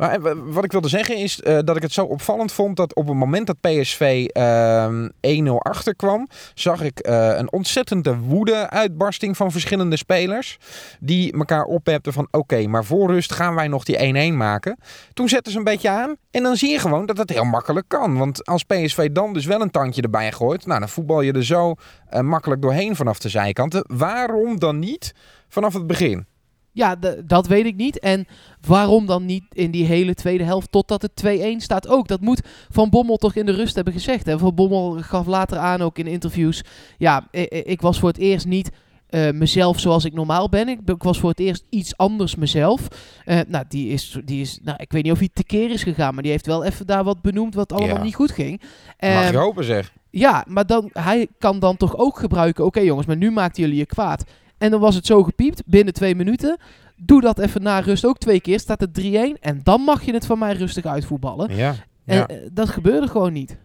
maar 0.00 0.12
eh, 0.12 0.20
wa- 0.20 0.36
wat 0.36 0.64
ik 0.64 0.72
wilde 0.72 0.88
zeggen 0.88 1.16
is 1.16 1.40
eh, 1.40 1.58
dat 1.64 1.76
ik 1.76 1.82
het 1.82 1.92
zo 1.92 2.04
opvallend 2.04 2.52
vond 2.52 2.76
dat 2.76 2.94
op 2.94 3.06
het 3.06 3.16
moment 3.16 3.46
dat 3.46 3.60
PSV 3.60 4.26
ehm 4.32 5.08
1-0 5.20 5.52
achterkwam, 5.58 6.28
zag 6.54 6.82
ik 6.82 6.98
eh, 6.98 7.36
een 7.36 7.52
ontzettende 7.52 8.16
woede-uitbarsting 8.18 9.36
van 9.36 9.50
verschillende 9.52 9.96
spelers. 9.96 10.58
Die 11.00 11.32
elkaar 11.32 11.64
ophepten 11.64 12.12
van 12.12 12.28
oké, 12.30 12.66
maar 12.66 12.84
voor 12.84 13.10
rust 13.10 13.32
gaan 13.32 13.54
wij 13.54 13.68
nog 13.68 13.84
die 13.84 14.30
1-1 14.32 14.36
maken. 14.36 14.78
Toen 15.12 15.28
zetten 15.28 15.52
ze 15.52 15.58
een 15.58 15.64
beetje 15.64 15.90
aan 15.90 16.16
en 16.30 16.42
dan 16.42 16.56
zie 16.56 16.70
je 16.70 16.78
gewoon 16.78 17.06
dat 17.06 17.16
het 17.18 17.30
heel 17.30 17.44
makkelijk 17.44 17.88
kan. 17.88 18.18
Want 18.18 18.46
als 18.46 18.64
PSV 18.64 19.08
dan 19.12 19.32
dus 19.32 19.46
wel 19.46 19.60
een 19.60 19.70
tandje 19.70 20.02
erbij 20.02 20.32
gooit, 20.32 20.66
nou 20.66 20.80
dan 20.80 20.88
voetbal 20.88 21.20
je 21.20 21.32
er 21.32 21.44
zo 21.44 21.74
makkelijk 22.20 22.62
doorheen 22.62 22.96
vanaf 22.96 23.18
de 23.18 23.28
zijkanten. 23.28 23.84
Waarom 23.86 24.58
dan 24.58 24.78
niet 24.78 25.12
vanaf 25.48 25.74
het 25.74 25.86
begin? 25.86 26.26
Ja, 26.72 26.96
dat 27.24 27.46
weet 27.46 27.66
ik 27.66 27.76
niet. 27.76 27.98
En 27.98 28.26
waarom 28.66 29.06
dan 29.06 29.24
niet 29.26 29.44
in 29.52 29.70
die 29.70 29.84
hele 29.84 30.14
tweede 30.14 30.44
helft 30.44 30.72
totdat 30.72 31.02
het 31.02 31.22
2-1 31.26 31.56
staat 31.56 31.88
ook? 31.88 32.08
Dat 32.08 32.20
moet 32.20 32.40
Van 32.68 32.90
Bommel 32.90 33.16
toch 33.16 33.34
in 33.34 33.46
de 33.46 33.52
rust 33.52 33.74
hebben 33.74 33.92
gezegd. 33.92 34.26
Hè? 34.26 34.38
Van 34.38 34.54
Bommel 34.54 34.96
gaf 35.00 35.26
later 35.26 35.58
aan 35.58 35.82
ook 35.82 35.98
in 35.98 36.06
interviews. 36.06 36.62
Ja, 36.98 37.28
ik 37.48 37.80
was 37.80 37.98
voor 37.98 38.08
het 38.08 38.18
eerst 38.18 38.46
niet 38.46 38.70
eh, 39.06 39.30
mezelf 39.30 39.80
zoals 39.80 40.04
ik 40.04 40.12
normaal 40.12 40.48
ben. 40.48 40.68
Ik, 40.68 40.78
was 40.98 41.18
voor 41.20 41.30
het 41.30 41.40
eerst 41.40 41.64
iets 41.68 41.96
anders 41.96 42.34
mezelf. 42.34 42.88
Eh, 43.24 43.38
nou, 43.48 43.64
die 43.68 43.88
is, 43.88 44.18
die 44.24 44.40
is, 44.40 44.58
nou, 44.62 44.76
ik 44.80 44.92
weet 44.92 45.02
niet 45.02 45.12
of 45.12 45.18
hij 45.18 45.28
tekeer 45.32 45.70
is 45.70 45.82
gegaan, 45.82 46.14
maar 46.14 46.22
die 46.22 46.32
heeft 46.32 46.46
wel 46.46 46.64
even 46.64 46.86
daar 46.86 47.04
wat 47.04 47.22
benoemd 47.22 47.54
wat 47.54 47.72
allemaal 47.72 47.96
Ja. 47.96 48.02
niet 48.02 48.14
goed 48.14 48.30
ging. 48.30 48.60
Mag 48.60 49.10
Ehm, 49.10 49.32
je 49.32 49.38
hopen 49.38 49.64
zeg. 49.64 49.92
ja, 50.10 50.44
maar 50.48 50.66
dan, 50.66 50.90
hij 50.92 51.26
kan 51.38 51.58
dan 51.58 51.76
toch 51.76 51.96
ook 51.96 52.18
gebruiken. 52.18 52.64
Oké 52.64 52.80
jongens, 52.80 53.06
maar 53.06 53.16
nu 53.16 53.30
maakten 53.30 53.62
jullie 53.62 53.78
je 53.78 53.86
kwaad. 53.86 54.24
En 54.60 54.70
dan 54.70 54.80
was 54.80 54.94
het 54.94 55.06
zo 55.06 55.22
gepiept 55.22 55.62
binnen 55.66 55.94
twee 55.94 56.14
minuten. 56.14 56.56
Doe 56.96 57.20
dat 57.20 57.38
even 57.38 57.62
na 57.62 57.78
rust 57.78 58.04
ook 58.04 58.18
twee 58.18 58.40
keer. 58.40 58.60
Staat 58.60 58.80
het 58.80 59.00
3-1. 59.00 59.40
En 59.40 59.60
dan 59.62 59.80
mag 59.80 60.02
je 60.02 60.12
het 60.12 60.26
van 60.26 60.38
mij 60.38 60.52
rustig 60.52 60.84
uitvoetballen. 60.84 61.56
Ja. 61.56 61.74
En 62.04 62.16
ja. 62.16 62.26
eh, 62.26 62.36
dat 62.52 62.68
gebeurde 62.68 63.06
gewoon 63.08 63.32
niet. 63.32 63.56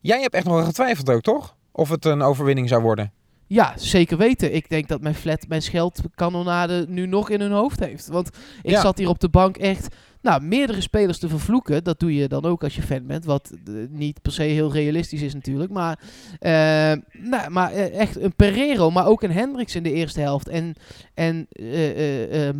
Jij 0.00 0.20
hebt 0.20 0.34
echt 0.34 0.46
nog 0.46 0.64
getwijfeld 0.64 1.10
ook, 1.10 1.20
toch? 1.22 1.56
Of 1.72 1.88
het 1.88 2.04
een 2.04 2.22
overwinning 2.22 2.68
zou 2.68 2.82
worden. 2.82 3.12
Ja, 3.46 3.72
zeker 3.76 4.16
weten. 4.16 4.54
Ik 4.54 4.68
denk 4.68 4.88
dat 4.88 5.00
mijn 5.00 5.14
flat, 5.14 5.48
mijn 5.48 5.62
scheldkanonade 5.62 6.84
nu 6.88 7.06
nog 7.06 7.30
in 7.30 7.40
hun 7.40 7.52
hoofd 7.52 7.80
heeft. 7.80 8.06
Want 8.06 8.28
ik 8.62 8.70
Ja. 8.70 8.80
zat 8.80 8.98
hier 8.98 9.08
op 9.08 9.20
de 9.20 9.28
bank 9.28 9.56
echt, 9.56 9.94
nou, 10.24 10.42
meerdere 10.42 10.80
spelers 10.80 11.18
te 11.18 11.28
vervloeken. 11.28 11.84
Dat 11.84 12.00
doe 12.00 12.14
je 12.14 12.28
dan 12.28 12.44
ook 12.44 12.62
als 12.62 12.76
je 12.76 12.82
fan 12.82 13.06
bent. 13.06 13.24
Wat 13.24 13.50
eh, 13.66 13.74
niet 13.90 14.22
per 14.22 14.32
se 14.32 14.42
heel 14.42 14.72
realistisch 14.72 15.22
is 15.22 15.34
natuurlijk. 15.34 15.72
Maar, 15.72 15.98
eh, 16.38 16.52
nou, 17.12 17.50
maar 17.50 17.72
eh, 17.72 17.98
echt 17.98 18.20
een 18.20 18.34
Pereiro, 18.36 18.90
maar 18.90 19.06
ook 19.06 19.22
een 19.22 19.30
Hendricks 19.32 19.74
in 19.74 19.82
de 19.82 19.92
eerste 19.92 20.20
helft. 20.20 20.48
En, 20.48 20.74
en 21.14 21.48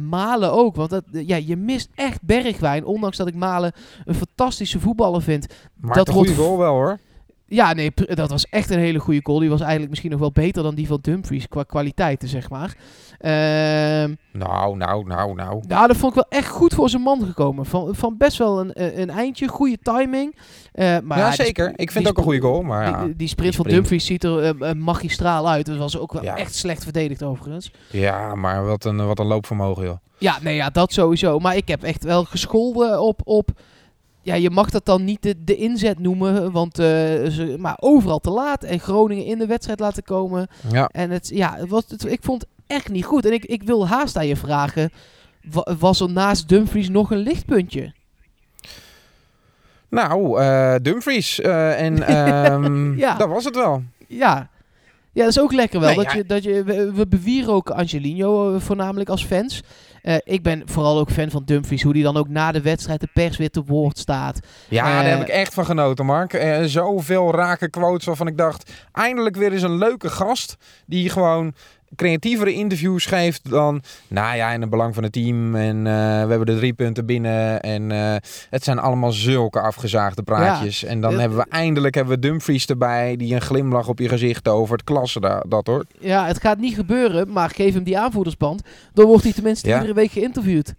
Malen 0.08 0.52
ook. 0.52 0.76
Want 0.76 0.90
dat, 0.90 1.04
ja, 1.10 1.36
je 1.36 1.56
mist 1.56 1.88
echt 1.94 2.22
Bergwijn. 2.22 2.84
Ondanks 2.84 3.16
dat 3.16 3.26
ik 3.28 3.34
Malen 3.34 3.72
een 4.04 4.14
fantastische 4.14 4.80
voetballer 4.80 5.22
vind. 5.22 5.46
Maar 5.74 5.94
Dat 5.96 6.08
een 6.08 6.14
goede 6.14 6.34
wordt- 6.34 6.44
goal 6.48 6.58
wel 6.58 6.72
hoor. 6.72 6.98
Ja, 7.54 7.72
nee, 7.72 7.92
dat 7.94 8.30
was 8.30 8.46
echt 8.50 8.70
een 8.70 8.78
hele 8.78 8.98
goede 8.98 9.20
goal. 9.22 9.38
Die 9.38 9.48
was 9.48 9.60
eigenlijk 9.60 9.90
misschien 9.90 10.10
nog 10.10 10.20
wel 10.20 10.32
beter 10.32 10.62
dan 10.62 10.74
die 10.74 10.86
van 10.86 10.98
Dumfries 11.02 11.48
qua 11.48 11.62
kwaliteiten, 11.62 12.28
zeg 12.28 12.50
maar. 12.50 12.74
Ehm 13.18 14.14
Nou, 14.32 14.76
nou, 14.76 15.06
nou, 15.06 15.34
nou. 15.34 15.62
nou, 15.66 15.86
dat 15.86 15.96
vond 15.96 16.16
ik 16.16 16.24
wel 16.28 16.40
echt 16.40 16.48
goed 16.48 16.74
voor 16.74 16.88
zijn 16.88 17.02
man 17.02 17.24
gekomen. 17.26 17.66
Van, 17.66 17.94
van 17.94 18.16
best 18.16 18.38
wel 18.38 18.60
een, 18.60 19.00
een 19.00 19.10
eindje, 19.10 19.48
goede 19.48 19.78
timing. 19.82 20.36
Eh, 20.72 20.96
maar 21.04 21.18
ja, 21.18 21.32
zeker. 21.32 21.72
Ik 21.76 21.90
vind 21.90 22.04
het 22.06 22.12
ook 22.12 22.18
een 22.18 22.24
goede 22.32 22.40
goal. 22.40 22.62
Maar 22.62 22.84
ja, 22.88 23.04
Die, 23.04 23.16
die 23.16 23.28
sprint 23.28 23.54
van. 23.54 23.66
Dumfries 23.66 24.06
ziet 24.06 24.24
er 24.24 24.38
eh, 24.38 24.70
eh, 24.70 24.76
magistraal 24.76 25.48
uit. 25.48 25.66
Dat 25.66 25.76
was 25.76 25.98
ook 25.98 26.12
wel 26.12 26.22
Ja. 26.22 26.36
echt 26.36 26.54
slecht 26.54 26.82
verdedigd 26.84 27.22
overigens. 27.22 27.70
ja 27.90 28.34
maar 28.34 28.64
wat 28.66 28.84
een, 28.84 29.06
wat 29.06 29.18
een 29.18 29.26
loopvermogen, 29.26 29.84
joh. 29.84 29.96
Ja, 30.18 30.38
nee, 30.42 30.54
ja, 30.56 30.70
dat 30.70 30.92
sowieso. 30.92 31.38
Maar 31.38 31.56
ik 31.56 31.68
heb 31.68 31.82
echt 31.82 32.04
wel 32.04 32.24
gescholden 32.24 33.00
op... 33.02 33.20
op 33.24 33.50
ja, 34.24 34.34
je 34.34 34.50
mag 34.50 34.70
dat 34.70 34.84
dan 34.84 35.04
niet 35.04 35.22
de, 35.22 35.44
de 35.44 35.56
inzet 35.56 35.98
noemen, 35.98 36.52
want 36.52 36.78
eh, 36.78 36.84
ze, 37.26 37.56
maar 37.58 37.76
overal 37.80 38.18
te 38.18 38.30
laat 38.30 38.62
en 38.64 38.80
Groningen 38.80 39.24
in 39.24 39.38
de 39.38 39.46
wedstrijd 39.46 39.80
laten 39.80 40.02
komen. 40.02 40.46
Ja. 40.70 40.88
En 40.92 41.10
het, 41.10 41.28
ja, 41.34 41.54
het 41.56 41.68
was, 41.68 41.84
het, 41.88 42.04
ik 42.10 42.20
vond 42.22 42.40
het 42.40 42.50
echt 42.66 42.88
niet 42.88 43.04
goed. 43.04 43.26
En 43.26 43.32
ik, 43.32 43.44
ik 43.44 43.62
wil 43.62 43.88
haast 43.88 44.16
aan 44.16 44.26
je 44.26 44.36
vragen, 44.36 44.90
wa- 45.50 45.76
was 45.78 46.00
er 46.00 46.10
naast 46.10 46.48
Dumfries 46.48 46.88
nog 46.88 47.10
een 47.10 47.18
lichtpuntje? 47.18 47.92
Nou, 49.88 50.40
eh, 50.40 50.74
Dumfries. 50.82 51.40
eh, 51.40 51.80
en 51.82 52.02
ehm, 52.08 52.96
Ja. 52.98 53.16
dat 53.16 53.28
was 53.28 53.44
het 53.44 53.54
wel. 53.56 53.82
Ja. 54.08 54.48
Ja, 55.12 55.20
dat 55.24 55.30
is 55.30 55.40
ook 55.40 55.52
lekker 55.52 55.80
wel. 55.80 55.88
Nee, 55.94 55.96
dat 56.04 56.12
ja. 56.12 56.18
je, 56.18 56.24
dat 56.26 56.42
je, 56.42 56.64
we, 56.64 56.92
we 56.92 57.06
bewieren 57.06 57.52
ook 57.52 57.70
Angelino 57.70 58.58
voornamelijk 58.58 59.08
als 59.10 59.24
fans. 59.24 59.62
Eh, 60.04 60.16
ik 60.24 60.42
ben 60.42 60.62
vooral 60.64 60.98
ook 60.98 61.10
fan 61.10 61.30
van 61.30 61.42
Dumfries. 61.44 61.82
Hoe 61.82 61.92
die 61.92 62.02
dan 62.02 62.16
ook 62.16 62.28
na 62.28 62.52
de 62.52 62.60
wedstrijd 62.60 63.00
de 63.00 63.08
pers 63.12 63.36
weer 63.36 63.50
te 63.50 63.64
woord 63.64 63.98
staat. 63.98 64.38
Ja, 64.68 64.86
Eh, 64.86 64.92
daar 64.94 65.04
heb 65.18 65.20
ik 65.20 65.28
echt 65.28 65.54
van 65.54 65.64
genoten, 65.64 66.06
Mark. 66.06 66.32
Eh, 66.32 66.62
zoveel 66.64 67.34
rake 67.34 67.70
quotes 67.70 68.06
waarvan 68.06 68.26
ik 68.26 68.36
dacht... 68.36 68.72
eindelijk 68.92 69.36
weer 69.36 69.52
eens 69.52 69.62
een 69.62 69.78
leuke 69.78 70.08
gast... 70.08 70.56
die 70.86 71.08
gewoon 71.10 71.54
creatievere 71.96 72.52
interviews 72.52 73.06
geeft 73.06 73.50
dan... 73.50 73.82
nou 74.08 74.36
ja, 74.36 74.50
in 74.50 74.60
het 74.60 74.70
belang 74.70 74.94
van 74.94 75.02
het 75.02 75.12
team... 75.12 75.54
en 75.54 75.76
eh, 75.76 75.92
we 75.92 76.28
hebben 76.28 76.46
de 76.46 76.56
drie 76.56 76.72
punten 76.72 77.06
binnen... 77.06 77.60
en 77.60 77.90
eh, 77.92 78.16
het 78.50 78.64
zijn 78.64 78.78
allemaal 78.78 79.12
zulke 79.12 79.60
afgezaagde 79.60 80.22
praatjes. 80.22 80.84
en 80.84 81.00
dan 81.00 81.18
hebben 81.18 81.38
we 81.38 81.46
eindelijk 81.48 81.94
hebben 81.94 82.14
we 82.14 82.20
Dumfries 82.20 82.66
erbij... 82.66 83.16
die 83.16 83.34
een 83.34 83.40
glimlach 83.40 83.88
op 83.88 83.98
je 83.98 84.08
gezicht 84.08 84.48
over 84.48 84.76
het 84.76 84.84
klasse 84.84 85.20
da- 85.20 85.44
dat 85.48 85.66
hoor. 85.66 85.84
Ja, 85.98 86.26
het 86.26 86.40
gaat 86.40 86.58
niet 86.58 86.74
gebeuren, 86.74 87.32
maar 87.32 87.50
geef 87.50 87.74
hem 87.74 87.82
die 87.84 87.98
aanvoerdersband. 87.98 88.62
Dan 88.92 89.06
wordt 89.06 89.24
hij 89.24 89.32
tenminste 89.32 89.68
Ja. 89.68 89.74
iedere 89.74 89.94
week 89.94 90.10
geïnterviewd. 90.10 90.74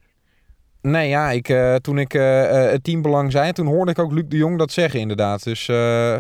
Nee, 0.85 1.09
ja, 1.09 1.31
ik, 1.31 1.49
eh, 1.49 1.75
toen 1.75 1.97
ik 1.97 2.13
eh, 2.13 2.63
eh, 2.65 2.71
het 2.71 2.83
teambelang 2.83 3.31
zei, 3.31 3.51
toen 3.51 3.65
hoorde 3.65 3.91
ik 3.91 3.99
ook 3.99 4.11
Luc 4.11 4.23
de 4.27 4.37
Jong 4.37 4.57
dat 4.57 4.71
zeggen 4.71 4.99
inderdaad. 4.99 5.43
Dus 5.43 5.65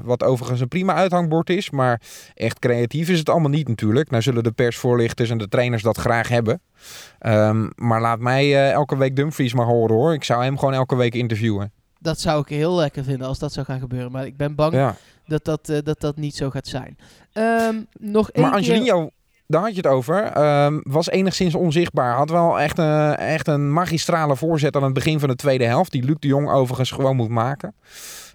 wat 0.03 0.23
overigens 0.23 0.61
een 0.61 0.67
prima 0.67 0.93
uithangbord 0.93 1.49
is, 1.49 1.69
maar 1.69 2.01
echt 2.33 2.59
creatief 2.59 3.09
is 3.09 3.19
het 3.19 3.29
allemaal 3.29 3.49
niet 3.49 3.67
natuurlijk. 3.67 4.09
Nou 4.09 4.21
zullen 4.21 4.43
de 4.43 4.51
persvoorlichters 4.51 5.29
en 5.29 5.37
de 5.37 5.47
trainers 5.47 5.83
dat 5.83 5.97
graag 5.97 6.27
hebben. 6.27 6.61
Ehm, 7.19 7.69
maar 7.75 8.01
laat 8.01 8.19
mij 8.19 8.71
elke 8.71 8.97
week 8.97 9.15
Dumfries 9.15 9.53
maar 9.53 9.65
horen 9.65 9.95
hoor. 9.95 10.13
Ik 10.13 10.23
zou 10.23 10.43
hem 10.43 10.57
gewoon 10.57 10.73
elke 10.73 10.95
week 10.95 11.15
interviewen. 11.15 11.71
Dat 11.99 12.19
zou 12.19 12.41
ik 12.41 12.47
heel 12.47 12.75
lekker 12.75 13.03
vinden 13.03 13.27
als 13.27 13.39
dat 13.39 13.53
zou 13.53 13.65
gaan 13.65 13.79
gebeuren. 13.79 14.11
Maar 14.11 14.25
ik 14.25 14.37
ben 14.37 14.55
bang 14.55 14.73
Ja. 14.73 14.95
dat, 15.25 15.45
dat, 15.45 15.71
dat 15.83 16.01
dat 16.01 16.15
niet 16.15 16.35
zo 16.35 16.49
gaat 16.49 16.67
zijn. 16.67 16.97
Ehm, 17.33 17.75
nog 17.99 18.31
één 18.31 18.49
Maar 18.49 18.61
keer... 18.61 19.09
Daar 19.47 19.61
had 19.61 19.71
je 19.71 19.77
het 19.77 19.87
over, 19.87 20.23
ehm, 20.23 20.79
was 20.83 21.09
enigszins 21.09 21.55
onzichtbaar. 21.55 22.15
Had 22.15 22.29
wel 22.29 22.59
echt, 22.59 22.77
een 22.77 23.15
echt 23.15 23.47
een 23.47 23.73
magistrale 23.73 24.35
voorzet 24.35 24.75
aan 24.75 24.83
het 24.83 24.93
begin 24.93 25.19
van 25.19 25.29
de 25.29 25.35
tweede 25.35 25.65
helft. 25.65 25.91
Die 25.91 26.03
Luc 26.03 26.15
de 26.19 26.27
Jong 26.27 26.49
overigens 26.49 26.91
gewoon 26.91 27.15
moet 27.15 27.29
maken. 27.29 27.73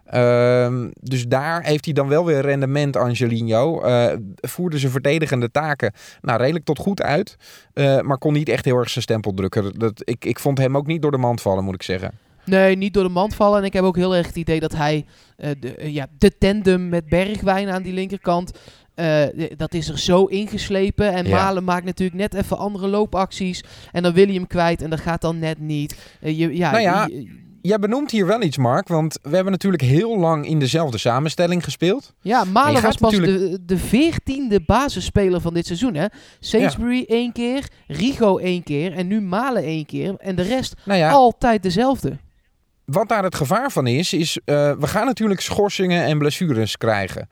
Ehm, 0.04 0.88
dus 1.00 1.26
daar 1.26 1.62
heeft 1.62 1.84
hij 1.84 1.94
dan 1.94 2.08
wel 2.08 2.24
weer 2.24 2.40
rendement, 2.40 2.96
Angelino. 2.96 3.80
Eh 3.80 4.12
voerde 4.40 4.78
zijn 4.78 4.92
verdedigende 4.92 5.50
taken 5.50 5.92
nou, 6.20 6.38
redelijk 6.38 6.64
tot 6.64 6.78
goed 6.78 7.02
uit. 7.02 7.36
eh, 7.72 8.00
maar 8.00 8.18
kon 8.18 8.32
niet 8.32 8.48
echt 8.48 8.64
heel 8.64 8.76
erg 8.76 8.90
zijn 8.90 9.04
stempel 9.04 9.34
drukken. 9.34 9.78
Dat, 9.78 10.02
ik, 10.04 10.24
ik 10.24 10.38
vond 10.38 10.58
hem 10.58 10.76
ook 10.76 10.86
niet 10.86 11.02
door 11.02 11.10
de 11.10 11.16
mand 11.16 11.40
vallen, 11.40 11.64
moet 11.64 11.74
ik 11.74 11.82
zeggen. 11.82 12.10
Nee, 12.44 12.76
niet 12.76 12.94
door 12.94 13.02
de 13.02 13.08
mand 13.08 13.34
vallen. 13.34 13.58
En 13.58 13.64
ik 13.64 13.72
heb 13.72 13.84
ook 13.84 13.96
heel 13.96 14.16
erg 14.16 14.26
het 14.26 14.36
idee 14.36 14.60
dat 14.60 14.72
hij 14.76 15.04
eh, 15.36 15.50
de, 15.60 15.92
ja, 15.92 16.06
de 16.18 16.38
tandem 16.38 16.88
met 16.88 17.08
Bergwijn 17.08 17.68
aan 17.68 17.82
die 17.82 17.92
linkerkant. 17.92 18.52
Eh, 19.00 19.50
dat 19.56 19.74
is 19.74 19.88
er 19.88 19.98
zo 19.98 20.24
ingeslepen. 20.24 21.12
En 21.12 21.26
Ja. 21.26 21.36
Malen 21.42 21.64
maakt 21.64 21.84
natuurlijk 21.84 22.18
net 22.20 22.34
even 22.34 22.58
andere 22.58 22.88
loopacties. 22.88 23.64
En 23.92 24.02
dan 24.02 24.12
wil 24.12 24.24
hij 24.26 24.34
hem 24.34 24.46
kwijt. 24.46 24.82
En 24.82 24.90
dat 24.90 25.00
gaat 25.00 25.20
dan 25.20 25.38
net 25.38 25.60
niet. 25.60 25.96
Eh, 26.20 26.38
je, 26.38 26.56
ja, 26.56 26.70
Nou 26.70 26.82
ja, 26.82 27.06
je- 27.10 27.38
Jij 27.62 27.78
benoemt 27.78 28.10
hier 28.10 28.26
wel 28.26 28.42
iets, 28.42 28.56
Mark. 28.56 28.88
Want 28.88 29.18
we 29.22 29.34
hebben 29.34 29.52
natuurlijk 29.52 29.82
heel 29.82 30.18
lang 30.18 30.46
in 30.46 30.58
dezelfde 30.58 30.98
samenstelling 30.98 31.64
gespeeld. 31.64 32.14
Ja, 32.20 32.44
Malen 32.44 32.82
was 32.82 32.96
pas 32.96 33.12
natuurlijk- 33.12 33.50
de, 33.50 33.64
de 33.64 33.76
veertiende 33.78 34.60
basisspeler 34.66 35.40
van 35.40 35.54
dit 35.54 35.66
seizoen. 35.66 35.94
Hè? 35.94 36.06
Sainsbury 36.38 37.04
één 37.08 37.32
keer, 37.32 37.68
Rigo 37.86 38.38
één 38.38 38.62
keer 38.62 38.92
en 38.92 39.06
nu 39.06 39.20
Malen 39.20 39.62
één 39.62 39.86
keer. 39.86 40.14
En 40.18 40.34
de 40.36 40.42
rest 40.42 40.74
Nou 40.84 40.98
ja, 40.98 41.10
altijd 41.10 41.62
dezelfde. 41.62 42.16
Wat 42.90 43.08
daar 43.08 43.24
het 43.24 43.34
gevaar 43.34 43.70
van 43.70 43.86
is, 43.86 44.12
is 44.12 44.36
uh, 44.36 44.72
we 44.78 44.86
gaan 44.86 45.06
natuurlijk 45.06 45.40
schorsingen 45.40 46.04
en 46.04 46.18
blessures 46.18 46.76
krijgen. 46.76 47.28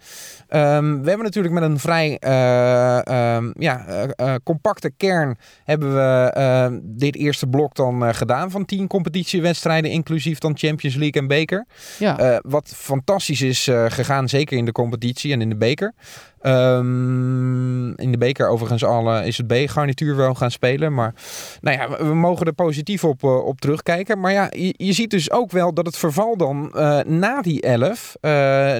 Um, 0.50 1.02
we 1.02 1.08
hebben 1.08 1.24
natuurlijk 1.24 1.54
met 1.54 1.62
een 1.62 1.78
vrij 1.78 2.20
uh, 2.20 3.36
um, 3.36 3.52
ja, 3.58 3.84
uh, 4.16 4.34
compacte 4.44 4.90
kern 4.96 5.36
hebben 5.64 5.94
we 5.94 6.30
ehm, 6.34 6.78
dit 6.82 7.16
eerste 7.16 7.46
blok 7.46 7.74
dan 7.74 8.04
eh, 8.04 8.14
gedaan 8.14 8.50
van 8.50 8.64
tien 8.64 8.86
competitiewedstrijden, 8.86 9.90
inclusief 9.90 10.38
dan 10.38 10.56
Champions 10.56 10.96
League 10.96 11.22
en 11.22 11.28
beker. 11.28 11.66
Ja. 11.98 12.18
Eh, 12.18 12.38
wat 12.42 12.72
fantastisch 12.76 13.42
is 13.42 13.68
eh, 13.68 13.84
gegaan, 13.88 14.28
zeker 14.28 14.56
in 14.56 14.64
de 14.64 14.72
competitie 14.72 15.32
en 15.32 15.40
in 15.40 15.48
de 15.48 15.56
beker. 15.56 15.94
Um, 16.42 17.96
in 17.96 18.12
de 18.12 18.18
beker 18.18 18.48
overigens 18.48 18.84
al 18.84 19.22
is 19.22 19.36
het 19.36 19.46
B-garnituur 19.46 20.16
wel 20.16 20.34
gaan 20.34 20.50
spelen. 20.50 20.94
Maar 20.94 21.14
nou 21.60 21.78
ja, 21.78 21.88
we, 21.88 22.04
we 22.04 22.14
mogen 22.14 22.46
er 22.46 22.52
positief 22.52 23.04
op, 23.04 23.22
op 23.24 23.60
terugkijken. 23.60 24.20
Maar 24.20 24.32
ja, 24.32 24.46
je, 24.50 24.74
je, 24.76 24.92
ziet 24.92 25.10
dus 25.10 25.30
ook 25.30 25.47
wel 25.52 25.74
dat 25.74 25.86
het 25.86 25.96
verval 25.96 26.36
dan 26.36 26.72
uh, 26.74 27.00
na 27.00 27.42
die 27.42 27.60
11, 27.60 28.16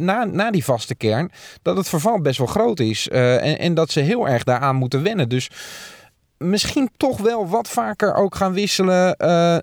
na, 0.00 0.24
na 0.24 0.50
die 0.50 0.64
vaste 0.64 0.94
kern, 0.94 1.30
dat 1.62 1.76
het 1.76 1.88
verval 1.88 2.20
best 2.20 2.38
wel 2.38 2.46
groot 2.46 2.80
is. 2.80 3.08
eh, 3.08 3.46
En, 3.46 3.58
en 3.58 3.74
dat 3.74 3.90
ze 3.90 4.00
heel 4.00 4.28
erg 4.28 4.44
daaraan 4.44 4.76
moeten 4.76 5.02
wennen. 5.02 5.28
Dus 5.28 5.50
misschien 6.38 6.88
toch 6.96 7.18
wel 7.20 7.48
wat 7.48 7.68
vaker 7.68 8.14
ook 8.14 8.34
gaan 8.34 8.52
wisselen. 8.52 9.16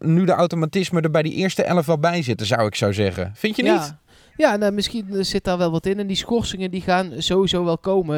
Nu 0.06 0.26
de 0.26 0.32
automatisme 0.32 1.02
er 1.02 1.12
bij 1.12 1.24
die 1.24 1.34
eerste 1.34 1.64
11 1.64 1.86
wel 1.86 2.00
bij 2.00 2.22
zitten, 2.22 2.48
zou 2.48 2.66
ik 2.68 2.76
zo 2.76 2.92
zeggen. 2.92 3.32
Vind 3.36 3.56
je 3.56 3.64
ja. 3.64 3.74
niet? 3.74 3.94
Ja, 4.38 4.56
nou, 4.56 4.72
misschien 4.72 5.26
zit 5.26 5.44
daar 5.44 5.58
wel 5.58 5.72
wat 5.72 5.86
in. 5.86 6.00
En 6.00 6.08
die 6.08 6.16
schorsingen 6.16 6.72
die 6.72 6.82
gaan 6.82 7.12
sowieso 7.18 7.64
wel 7.66 7.78
komen, 7.78 8.18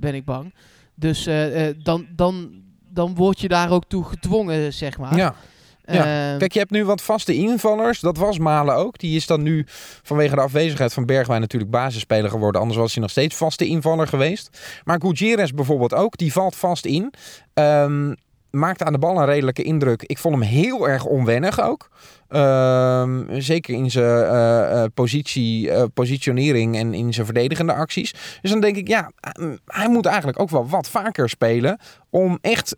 ben 0.00 0.14
ik 0.14 0.24
bang. 0.24 0.54
Dus 0.94 1.28
dan, 1.82 2.06
dan, 2.16 2.50
dan 2.88 3.14
word 3.14 3.40
je 3.40 3.48
daar 3.48 3.70
ook 3.70 3.84
toe 3.88 4.04
gedwongen, 4.04 4.72
zeg 4.72 4.98
maar. 4.98 5.16
Ja. 5.16 5.34
Ja. 5.86 6.32
Uh, 6.32 6.38
Kijk, 6.38 6.52
je 6.52 6.58
hebt 6.58 6.70
nu 6.70 6.84
wat 6.84 7.02
vaste 7.02 7.34
invallers. 7.34 8.00
Dat 8.00 8.16
was 8.16 8.38
Malen 8.38 8.74
ook. 8.74 8.98
Die 8.98 9.16
is 9.16 9.26
dan 9.26 9.42
nu 9.42 9.64
vanwege 10.02 10.34
de 10.34 10.40
afwezigheid 10.40 10.92
van 10.92 11.06
Bergwijn 11.06 11.40
natuurlijk 11.40 11.72
basisspeler 11.72 12.30
geworden. 12.30 12.60
Anders 12.60 12.78
was 12.78 12.92
hij 12.92 13.02
nog 13.02 13.10
steeds 13.10 13.36
vaste 13.36 13.66
invaller 13.66 14.08
geweest. 14.08 14.58
Maar 14.84 15.00
Gutierrez 15.00 15.50
bijvoorbeeld 15.50 15.94
ook. 15.94 16.16
Die 16.16 16.32
valt 16.32 16.56
vast 16.56 16.84
in. 16.84 17.12
Um, 17.54 18.14
maakte 18.50 18.84
aan 18.84 18.92
de 18.92 18.98
bal 18.98 19.18
een 19.18 19.26
redelijke 19.26 19.62
indruk. 19.62 20.02
Ik 20.02 20.18
vond 20.18 20.34
hem 20.34 20.44
heel 20.44 20.88
erg 20.88 21.04
onwennig 21.04 21.60
ook. 21.60 21.88
Um, 22.28 23.26
zeker 23.40 23.74
in 23.74 23.90
zijn 23.90 24.24
uh, 24.24 24.70
uh, 24.72 24.84
positie, 24.94 25.66
uh, 25.66 25.82
positionering 25.94 26.76
en 26.76 26.94
in 26.94 27.12
zijn 27.12 27.26
verdedigende 27.26 27.72
acties. 27.72 28.14
Dus 28.40 28.50
dan 28.50 28.60
denk 28.60 28.76
ik, 28.76 28.88
ja, 28.88 29.10
hij 29.66 29.88
moet 29.88 30.06
eigenlijk 30.06 30.40
ook 30.40 30.50
wel 30.50 30.68
wat 30.68 30.88
vaker 30.88 31.28
spelen. 31.28 31.78
Om 32.10 32.38
echt 32.40 32.74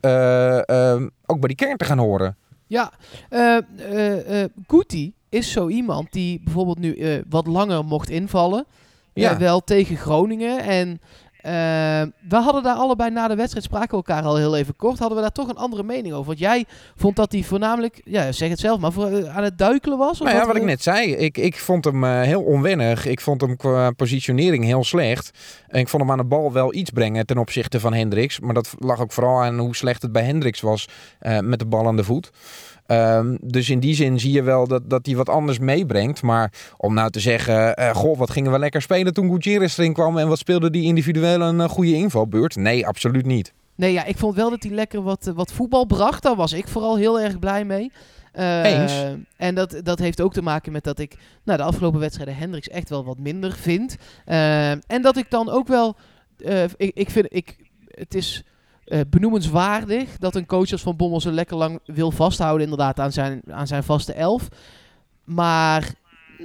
ook 1.26 1.40
bij 1.40 1.48
die 1.48 1.54
kern 1.54 1.76
te 1.76 1.84
gaan 1.84 1.98
horen. 1.98 2.36
Ja, 2.66 2.92
uh, 3.30 4.44
Guti 4.66 5.14
is 5.28 5.52
zo 5.52 5.68
iemand 5.68 6.12
die 6.12 6.40
bijvoorbeeld 6.44 6.78
nu 6.78 7.22
wat 7.28 7.46
langer 7.46 7.84
mocht 7.84 8.10
invallen. 8.10 8.66
Ja. 9.12 9.38
wel 9.38 9.60
tegen 9.64 9.96
Groningen. 9.96 10.58
En 10.58 11.00
we 12.28 12.36
hadden 12.36 12.62
daar 12.62 12.76
allebei 12.76 13.10
na 13.10 13.28
de 13.28 13.34
wedstrijd, 13.34 13.64
spraken 13.64 13.90
we 13.90 13.96
elkaar 13.96 14.22
al 14.22 14.36
heel 14.36 14.56
even 14.56 14.76
kort, 14.76 14.98
hadden 14.98 15.16
we 15.16 15.22
daar 15.22 15.32
toch 15.32 15.48
een 15.48 15.56
andere 15.56 15.82
mening 15.82 16.14
over. 16.14 16.26
Want 16.26 16.38
jij 16.38 16.64
vond 16.96 17.16
dat 17.16 17.32
hij 17.32 17.42
voornamelijk, 17.42 18.00
ja, 18.04 18.32
zeg 18.32 18.48
het 18.48 18.58
zelf 18.58 18.80
maar, 18.80 18.92
voor, 18.92 19.06
eh, 19.06 19.36
aan 19.36 19.42
het 19.42 19.58
duikelen 19.58 19.98
was? 19.98 20.20
Of 20.20 20.26
Nou 20.26 20.38
ja, 20.38 20.46
wat 20.46 20.56
ik 20.56 20.64
net 20.64 20.82
zei. 20.82 21.16
Ik, 21.16 21.38
ik 21.38 21.58
vond 21.58 21.84
hem 21.84 22.04
eh, 22.04 22.20
heel 22.20 22.42
onwennig. 22.42 23.06
Ik 23.06 23.20
vond 23.20 23.40
hem 23.40 23.56
qua 23.56 23.90
positionering 23.90 24.64
heel 24.64 24.84
slecht. 24.84 25.30
En 25.68 25.80
ik 25.80 25.88
vond 25.88 26.02
hem 26.02 26.10
aan 26.10 26.18
de 26.18 26.24
bal 26.24 26.52
wel 26.52 26.74
iets 26.74 26.90
brengen 26.90 27.26
ten 27.26 27.38
opzichte 27.38 27.80
van 27.80 27.94
Hendricks. 27.94 28.40
Maar 28.40 28.54
dat 28.54 28.74
lag 28.78 29.00
ook 29.00 29.12
vooral 29.12 29.42
aan 29.42 29.58
hoe 29.58 29.76
slecht 29.76 30.02
het 30.02 30.12
bij 30.12 30.24
Hendricks 30.24 30.60
was 30.60 30.88
eh, 31.18 31.38
met 31.38 31.58
de 31.58 31.66
bal 31.66 31.86
aan 31.86 31.96
de 31.96 32.04
voet. 32.04 32.30
Ehm, 32.86 33.36
dus 33.40 33.70
in 33.70 33.80
die 33.80 33.94
zin 33.94 34.20
zie 34.20 34.32
je 34.32 34.42
wel 34.42 34.66
dat, 34.66 34.90
dat 34.90 35.06
hij 35.06 35.16
wat 35.16 35.28
anders 35.28 35.58
meebrengt. 35.58 36.22
Maar 36.22 36.52
om 36.76 36.94
nou 36.94 37.10
te 37.10 37.20
zeggen, 37.20 37.76
eh, 37.76 37.94
goh, 37.94 38.18
wat 38.18 38.30
gingen 38.30 38.52
we 38.52 38.58
lekker 38.58 38.82
spelen 38.82 39.14
toen 39.14 39.30
Gutierrez 39.30 39.78
erin 39.78 39.92
kwam 39.92 40.18
en 40.18 40.28
wat 40.28 40.38
speelde 40.38 40.70
die 40.70 40.84
individueel 40.84 41.40
een 41.40 41.60
eh, 41.60 41.68
goede 41.68 41.94
invalbeurt? 41.94 42.56
Nee, 42.56 42.86
absoluut 42.86 43.26
niet. 43.26 43.52
Nee, 43.74 43.92
ja, 43.92 44.04
ik 44.04 44.18
vond 44.18 44.34
wel 44.34 44.50
dat 44.50 44.62
hij 44.62 44.72
lekker 44.72 45.02
wat, 45.02 45.26
eh, 45.26 45.34
wat 45.34 45.52
voetbal 45.52 45.84
bracht. 45.84 46.22
Daar 46.22 46.36
was 46.36 46.52
ik 46.52 46.68
vooral 46.68 46.96
heel 46.96 47.20
erg 47.20 47.38
blij 47.38 47.64
mee. 47.64 47.92
Eens. 48.62 48.92
En 49.36 49.54
dat, 49.54 49.80
dat 49.82 49.98
heeft 49.98 50.20
ook 50.20 50.32
te 50.32 50.42
maken 50.42 50.72
met 50.72 50.84
dat 50.84 50.98
ik 50.98 51.16
nou, 51.44 51.58
de 51.58 51.64
afgelopen 51.64 52.00
wedstrijden 52.00 52.36
Hendricks 52.36 52.68
echt 52.68 52.88
wel 52.88 53.04
wat 53.04 53.18
minder 53.18 53.52
vind. 53.52 53.96
Eh, 54.24 54.70
en 54.70 55.02
dat 55.02 55.16
ik 55.16 55.30
dan 55.30 55.50
ook 55.50 55.68
wel... 55.68 55.96
ik, 56.76 56.90
ik 56.94 57.10
vind... 57.10 57.26
Ik, 57.28 57.56
het 57.86 58.14
is 58.14 58.44
eh, 58.86 59.00
benoemenswaardig 59.10 60.18
dat 60.18 60.34
een 60.34 60.46
coach 60.46 60.72
als 60.72 60.82
Van 60.82 60.96
Bommel 60.96 61.20
zo 61.20 61.30
lekker 61.30 61.56
lang 61.56 61.80
wil 61.84 62.10
vasthouden 62.10 62.62
inderdaad 62.62 63.00
aan 63.00 63.12
zijn, 63.12 63.42
aan 63.50 63.66
zijn 63.66 63.82
vaste 63.82 64.12
elf. 64.12 64.48
Maar 65.24 65.94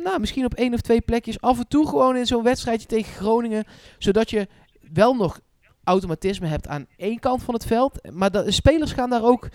nou, 0.03 0.19
misschien 0.19 0.45
op 0.45 0.53
één 0.53 0.73
of 0.73 0.81
twee 0.81 1.01
plekjes 1.01 1.41
af 1.41 1.57
en 1.57 1.67
toe 1.67 1.87
gewoon 1.87 2.15
in 2.15 2.25
zo'n 2.25 2.43
wedstrijdje 2.43 2.87
tegen 2.87 3.13
Groningen. 3.13 3.63
Zodat 3.97 4.29
je 4.29 4.47
wel 4.93 5.13
nog 5.13 5.39
automatisme 5.83 6.47
hebt 6.47 6.67
aan 6.67 6.85
één 6.97 7.19
kant 7.19 7.43
van 7.43 7.53
het 7.53 7.65
veld. 7.65 8.09
Maar 8.11 8.31
de 8.31 8.51
spelers 8.51 8.91
gaan 8.91 9.09
daar 9.09 9.23
ook... 9.23 9.47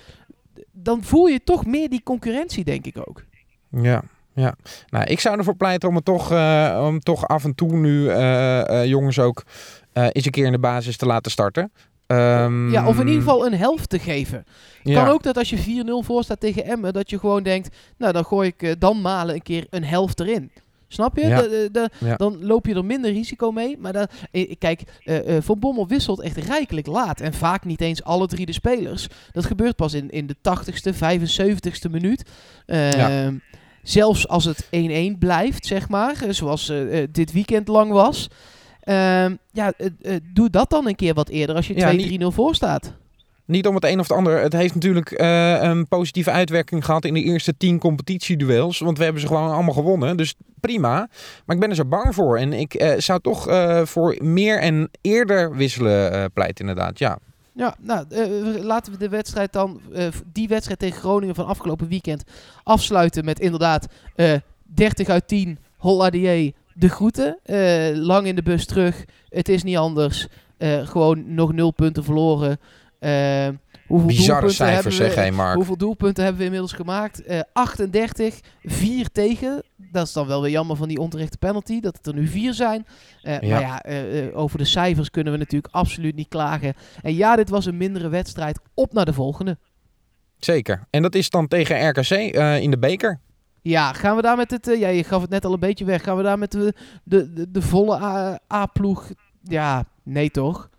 Dan 0.72 1.02
voel 1.02 1.26
je 1.26 1.42
toch 1.44 1.66
meer 1.66 1.88
die 1.88 2.02
concurrentie, 2.02 2.64
denk 2.64 2.86
ik 2.86 3.08
ook. 3.08 3.24
Ja, 3.70 4.02
ja. 4.34 4.54
Nou, 4.88 5.04
ik 5.04 5.20
zou 5.20 5.38
ervoor 5.38 5.56
pleiten 5.56 5.88
om 5.88 5.94
het 5.94 6.04
toch, 6.04 6.32
eh, 6.32 6.84
om 6.86 7.00
toch 7.00 7.28
af 7.28 7.44
en 7.44 7.54
toe 7.54 7.72
nu 7.72 8.08
eh, 8.08 8.84
jongens 8.84 9.18
ook 9.18 9.44
eens 9.92 10.24
een 10.24 10.32
keer 10.32 10.46
in 10.46 10.52
de 10.52 10.58
basis 10.58 10.96
te 10.96 11.06
laten 11.06 11.30
starten. 11.30 11.72
Ehm, 12.06 12.70
Ja, 12.70 12.86
of 12.88 12.98
in 13.00 13.06
ieder 13.06 13.22
geval 13.22 13.46
een 13.46 13.54
helft 13.54 13.88
te 13.90 13.98
geven. 13.98 14.44
ja. 14.82 15.02
Kan 15.04 15.12
ook 15.12 15.22
dat 15.22 15.36
als 15.38 15.50
je 15.50 15.58
4-0 15.58 16.02
voor 16.04 16.22
staat 16.24 16.40
tegen 16.40 16.64
Emmen, 16.64 16.92
dat 16.92 17.10
je 17.10 17.18
gewoon 17.18 17.42
denkt, 17.42 17.76
nou 17.98 18.12
dan 18.12 18.24
gooi 18.24 18.48
ik 18.48 18.62
eh, 18.62 18.72
dan 18.78 19.00
malen 19.00 19.34
een 19.34 19.42
keer 19.42 19.66
een 19.70 19.84
helft 19.84 20.20
erin. 20.20 20.50
Snap 20.88 21.16
je? 21.16 21.26
Ja. 21.26 21.42
De- 21.42 21.48
de- 21.48 21.68
de- 21.98 22.06
Ja. 22.06 22.16
Dan 22.16 22.44
loop 22.44 22.66
je 22.66 22.74
er 22.74 22.84
minder 22.84 23.12
risico 23.12 23.50
mee. 23.52 23.76
Maar 23.78 23.92
dan, 23.92 24.06
eh, 24.30 24.54
kijk, 24.58 24.82
eh, 25.04 25.36
Van 25.40 25.58
Bommel 25.58 25.86
wisselt 25.88 26.20
echt 26.20 26.36
rijkelijk 26.36 26.86
laat. 26.86 27.20
En 27.20 27.32
vaak 27.34 27.64
niet 27.64 27.80
eens 27.80 28.02
alle 28.04 28.26
drie 28.26 28.46
de 28.46 28.52
spelers. 28.52 29.06
Dat 29.32 29.44
gebeurt 29.44 29.76
pas 29.76 29.94
in, 29.94 30.10
in 30.10 30.26
de 30.26 30.36
80ste, 30.40 30.92
75ste 30.94 31.88
minuut. 31.90 32.30
Ehm, 32.66 33.34
Zelfs 33.82 34.28
als 34.28 34.44
het 34.44 34.66
1-1 34.70 35.18
blijft, 35.18 35.66
zeg 35.66 35.88
maar. 35.88 36.16
Zoals 36.28 36.72
dit 37.10 37.32
weekend 37.32 37.68
lang 37.68 37.90
was. 37.92 38.28
Ehm, 38.86 39.34
ja, 39.52 39.72
eh, 39.76 39.86
eh, 40.02 40.20
doe 40.32 40.50
dat 40.50 40.70
dan 40.70 40.86
een 40.86 40.94
keer 40.94 41.14
wat 41.14 41.28
eerder 41.28 41.56
als 41.56 41.66
je 41.66 41.76
Ja, 41.76 41.90
2-3-0 41.90 42.32
voor 42.32 42.54
staat. 42.54 42.92
Niet 43.44 43.66
om 43.66 43.74
het 43.74 43.84
een 43.84 44.00
of 44.00 44.08
het 44.08 44.16
ander. 44.16 44.40
Het 44.40 44.52
heeft 44.52 44.74
natuurlijk 44.74 45.10
eh, 45.10 45.62
een 45.62 45.88
positieve 45.88 46.30
uitwerking 46.30 46.84
gehad 46.84 47.04
in 47.04 47.14
de 47.14 47.22
eerste 47.22 47.56
tien 47.56 47.78
competitieduels. 47.78 48.78
Want 48.78 48.98
we 48.98 49.04
hebben 49.04 49.20
ze 49.20 49.26
gewoon 49.26 49.50
allemaal 49.50 49.74
gewonnen. 49.74 50.16
Dus 50.16 50.34
prima. 50.60 51.08
Maar 51.44 51.56
ik 51.56 51.60
ben 51.60 51.70
er 51.70 51.76
zo 51.76 51.84
bang 51.84 52.14
voor. 52.14 52.38
En 52.38 52.52
ik 52.52 52.94
zou 52.98 53.20
toch 53.20 53.42
voor 53.84 54.16
meer 54.20 54.60
en 54.60 54.90
eerder 55.00 55.56
wisselen 55.56 56.32
pleiten 56.32 56.68
inderdaad. 56.68 56.98
Ja. 56.98 57.18
Ja, 57.52 57.76
nou, 57.80 58.06
laten 58.62 58.92
we 58.92 58.98
de 58.98 59.08
wedstrijd 59.08 59.52
dan, 59.52 59.80
die 60.32 60.48
wedstrijd 60.48 60.78
tegen 60.78 61.00
Groningen 61.00 61.34
van 61.34 61.46
afgelopen 61.46 61.88
weekend, 61.88 62.24
afsluiten 62.62 63.24
met 63.24 63.40
inderdaad 63.40 63.86
eh 64.14 64.32
30 64.74 65.08
uit 65.08 65.28
10, 65.28 65.58
Holladier, 65.76 66.52
de 66.78 66.88
groeten. 66.88 67.38
Eh, 67.42 67.90
lang 67.94 68.26
in 68.26 68.34
de 68.34 68.42
bus 68.42 68.66
terug, 68.66 69.04
het 69.28 69.48
is 69.48 69.62
niet 69.62 69.76
anders. 69.76 70.26
Eh, 70.58 70.86
gewoon 70.86 71.34
nog 71.34 71.52
nul 71.52 71.70
punten 71.70 72.04
verloren. 72.04 72.58
Eh, 72.98 73.48
hoeveel 73.86 74.06
Bizarre 74.06 74.40
doelpunten 74.40 74.66
hebben 74.74 74.92
cijfers 74.92 74.98
we- 74.98 75.04
zeg, 75.04 75.14
hé 75.14 75.30
Mark. 75.30 75.54
Hoeveel 75.54 75.76
doelpunten 75.76 76.22
hebben 76.22 76.38
we 76.38 76.44
inmiddels 76.44 76.72
gemaakt? 76.72 77.22
Eh 77.24 77.40
38, 77.52 78.40
4 78.64 79.08
tegen. 79.12 79.62
Dat 79.76 80.06
is 80.06 80.12
dan 80.12 80.26
wel 80.26 80.42
weer 80.42 80.50
jammer 80.50 80.76
van 80.76 80.88
die 80.88 80.98
onterechte 80.98 81.38
penalty, 81.38 81.80
dat 81.80 81.96
het 81.96 82.06
er 82.06 82.14
nu 82.14 82.26
4 82.28 82.54
zijn. 82.54 82.86
Ja. 83.22 83.38
Maar 83.40 83.60
ja, 83.60 83.82
over 84.32 84.58
de 84.58 84.64
cijfers 84.64 85.10
kunnen 85.10 85.32
we 85.32 85.38
natuurlijk 85.38 85.74
absoluut 85.74 86.14
niet 86.14 86.28
klagen. 86.28 86.74
En 87.02 87.14
ja, 87.14 87.36
dit 87.36 87.48
was 87.50 87.66
een 87.66 87.76
mindere 87.76 88.08
wedstrijd. 88.08 88.60
Op 88.74 88.92
naar 88.92 89.04
de 89.04 89.12
volgende. 89.12 89.58
Zeker. 90.38 90.86
En 90.90 91.02
dat 91.02 91.14
is 91.14 91.30
dan 91.30 91.48
tegen 91.48 91.88
RKC 91.88 92.10
in 92.62 92.70
de 92.70 92.78
beker. 92.78 93.20
Ja, 93.66 93.92
gaan 93.92 94.16
we 94.16 94.22
daar 94.22 94.36
met 94.36 94.50
het... 94.50 94.68
eh, 94.68 94.80
ja, 94.80 94.88
je 94.88 95.04
gaf 95.04 95.20
het 95.20 95.30
net 95.30 95.44
al 95.44 95.52
een 95.52 95.60
beetje 95.60 95.84
weg. 95.84 96.02
Gaan 96.02 96.16
we 96.16 96.22
daar 96.22 96.38
met 96.38 96.52
de, 96.52 96.74
de, 97.04 97.32
de, 97.32 97.50
de 97.50 97.62
volle 97.62 97.98
A-ploeg... 98.52 99.10
Ja, 99.42 99.84
nee 100.02 100.30
toch? 100.30 100.70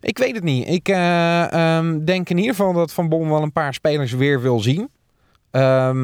Ik 0.00 0.18
weet 0.18 0.34
het 0.34 0.44
niet. 0.44 0.68
Ik 0.68 0.88
eh, 0.88 1.52
ehm, 1.52 2.04
denk 2.04 2.30
in 2.30 2.36
ieder 2.36 2.54
geval 2.54 2.72
dat 2.72 2.92
Van 2.92 3.08
Bommel 3.08 3.34
wel 3.34 3.42
een 3.42 3.52
paar 3.52 3.74
spelers 3.74 4.12
weer 4.12 4.40
wil 4.40 4.60
zien. 4.60 4.90
Ehm, 5.50 5.96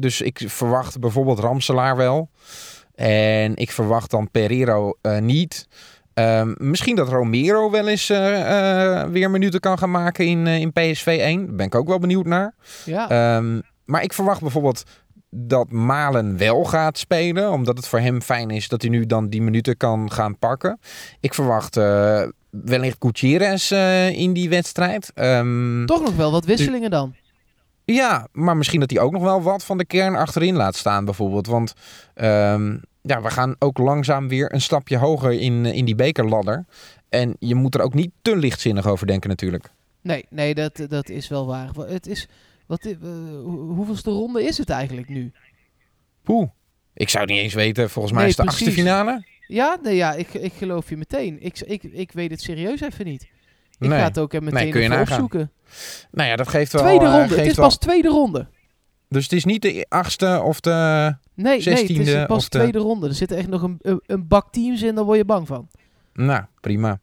dus 0.00 0.20
ik 0.20 0.44
verwacht 0.46 1.00
bijvoorbeeld 1.00 1.38
Ramselaar 1.38 1.96
wel. 1.96 2.30
En 2.94 3.56
ik 3.56 3.70
verwacht 3.70 4.10
dan 4.10 4.30
Pereiro 4.30 4.98
eh, 5.00 5.18
niet. 5.18 5.68
Ehm, 6.14 6.54
misschien 6.58 6.96
dat 6.96 7.08
Romero 7.08 7.70
wel 7.70 7.88
eens 7.88 8.10
eh, 8.10 9.00
eh, 9.00 9.08
weer 9.08 9.30
minuten 9.30 9.60
kan 9.60 9.78
gaan 9.78 9.90
maken 9.90 10.26
in, 10.26 10.46
in 10.46 10.72
PSV 10.72 11.06
1. 11.20 11.46
Daar 11.46 11.54
ben 11.54 11.66
ik 11.66 11.74
ook 11.74 11.88
wel 11.88 11.98
benieuwd 11.98 12.26
naar. 12.26 12.54
Ja. 12.84 13.40
Maar 13.86 14.02
ik 14.02 14.12
verwacht 14.12 14.40
bijvoorbeeld 14.40 14.82
dat 15.30 15.70
Malen 15.70 16.36
wel 16.38 16.64
gaat 16.64 16.98
spelen. 16.98 17.50
Omdat 17.52 17.76
het 17.76 17.86
voor 17.88 17.98
hem 17.98 18.22
fijn 18.22 18.50
is 18.50 18.68
dat 18.68 18.82
hij 18.82 18.90
nu 18.90 19.06
dan 19.06 19.28
die 19.28 19.42
minuten 19.42 19.76
kan 19.76 20.12
gaan 20.12 20.38
pakken. 20.38 20.78
Ik 21.20 21.34
verwacht 21.34 21.76
eh, 21.76 22.22
wellicht 22.50 22.96
Gutierrez 23.00 23.72
eh, 23.72 24.08
in 24.08 24.32
die 24.32 24.48
wedstrijd. 24.48 25.10
Ehm, 25.14 25.84
toch 25.86 26.00
nog 26.02 26.16
wel 26.16 26.30
wat 26.30 26.44
wisselingen 26.44 26.90
dan. 26.90 27.14
ja, 27.84 28.28
maar 28.32 28.56
misschien 28.56 28.80
dat 28.80 28.90
hij 28.90 29.00
ook 29.00 29.12
nog 29.12 29.22
wel 29.22 29.42
wat 29.42 29.64
van 29.64 29.78
de 29.78 29.84
kern 29.86 30.14
achterin 30.14 30.54
laat 30.56 30.76
staan 30.76 31.04
bijvoorbeeld. 31.04 31.46
Want 31.46 31.72
ehm, 32.14 32.76
ja, 33.02 33.22
we 33.22 33.30
gaan 33.30 33.54
ook 33.58 33.78
langzaam 33.78 34.28
weer 34.28 34.54
een 34.54 34.60
stapje 34.60 34.96
hoger 34.98 35.32
in, 35.32 35.66
in 35.66 35.84
die 35.84 35.94
bekerladder. 35.94 36.64
En 37.08 37.36
je 37.38 37.54
moet 37.54 37.74
er 37.74 37.80
ook 37.80 37.94
niet 37.94 38.10
te 38.22 38.36
lichtzinnig 38.36 38.86
over 38.86 39.06
denken 39.06 39.28
natuurlijk. 39.30 39.70
Nee, 40.02 40.26
nee 40.30 40.54
dat, 40.54 40.80
dat 40.88 41.08
is 41.08 41.28
wel 41.28 41.46
waar. 41.46 41.68
Wa- 41.72 41.86
Het 41.86 42.06
is... 42.06 42.28
Wat, 42.66 42.84
eh, 42.84 42.96
hoe- 43.44 43.72
hoeveelste 43.74 44.10
ronde 44.10 44.44
is 44.44 44.58
het 44.58 44.70
eigenlijk 44.70 45.08
nu? 45.08 45.32
Poeh. 46.22 46.48
Ik 46.94 47.08
zou 47.08 47.24
het 47.24 47.32
niet 47.32 47.42
eens 47.42 47.54
weten. 47.54 47.90
Volgens 47.90 48.12
mij 48.14 48.22
Nee, 48.22 48.30
is 48.30 48.36
het 48.36 48.46
de 48.46 48.52
achtste 48.52 48.72
finale. 48.72 49.24
Ja, 49.46 49.78
nee, 49.82 49.94
ja 49.96 50.12
ik, 50.14 50.34
ik 50.34 50.52
geloof 50.52 50.88
je 50.88 50.96
meteen. 50.96 51.42
Ik, 51.42 51.58
ik, 51.60 51.82
ik 51.82 52.12
weet 52.12 52.30
het 52.30 52.40
serieus 52.40 52.80
even 52.80 53.04
niet. 53.04 53.22
Ik 53.78 53.88
Nee. 53.88 53.98
ga 53.98 54.04
het 54.04 54.18
ook 54.18 54.32
even 54.32 54.44
meteen 54.44 54.70
kun 54.70 54.80
je 54.80 54.88
even 54.88 55.00
opzoeken. 55.00 55.52
Nou 56.10 56.28
ja, 56.28 56.36
dat 56.36 56.48
geeft 56.48 56.72
wel... 56.72 56.82
Tweede 56.82 57.04
eh, 57.04 57.10
ronde. 57.10 57.26
geeft 57.28 57.40
Het 57.40 57.46
is 57.50 57.56
wel- 57.56 57.66
pas 57.66 57.78
tweede 57.78 58.08
ronde. 58.08 58.46
Dus 59.08 59.22
het 59.22 59.32
is 59.32 59.44
niet 59.44 59.62
de 59.62 59.86
achtste 59.88 60.40
of 60.44 60.60
de... 60.60 60.70
Nee, 61.34 61.62
nee, 61.64 61.74
het 61.74 61.90
16e 61.90 62.00
is 62.00 62.26
pas 62.26 62.48
de- 62.48 62.58
tweede 62.58 62.78
ronde. 62.78 63.08
Er 63.08 63.14
zitten 63.14 63.36
echt 63.36 63.48
nog 63.48 63.62
een, 63.62 63.76
een, 63.80 64.00
een 64.06 64.26
bak 64.28 64.52
teams 64.52 64.82
in, 64.82 64.94
daar 64.94 65.04
word 65.04 65.18
je 65.18 65.24
bang 65.24 65.46
van. 65.46 65.68
Nou, 66.12 66.44
prima. 66.60 67.00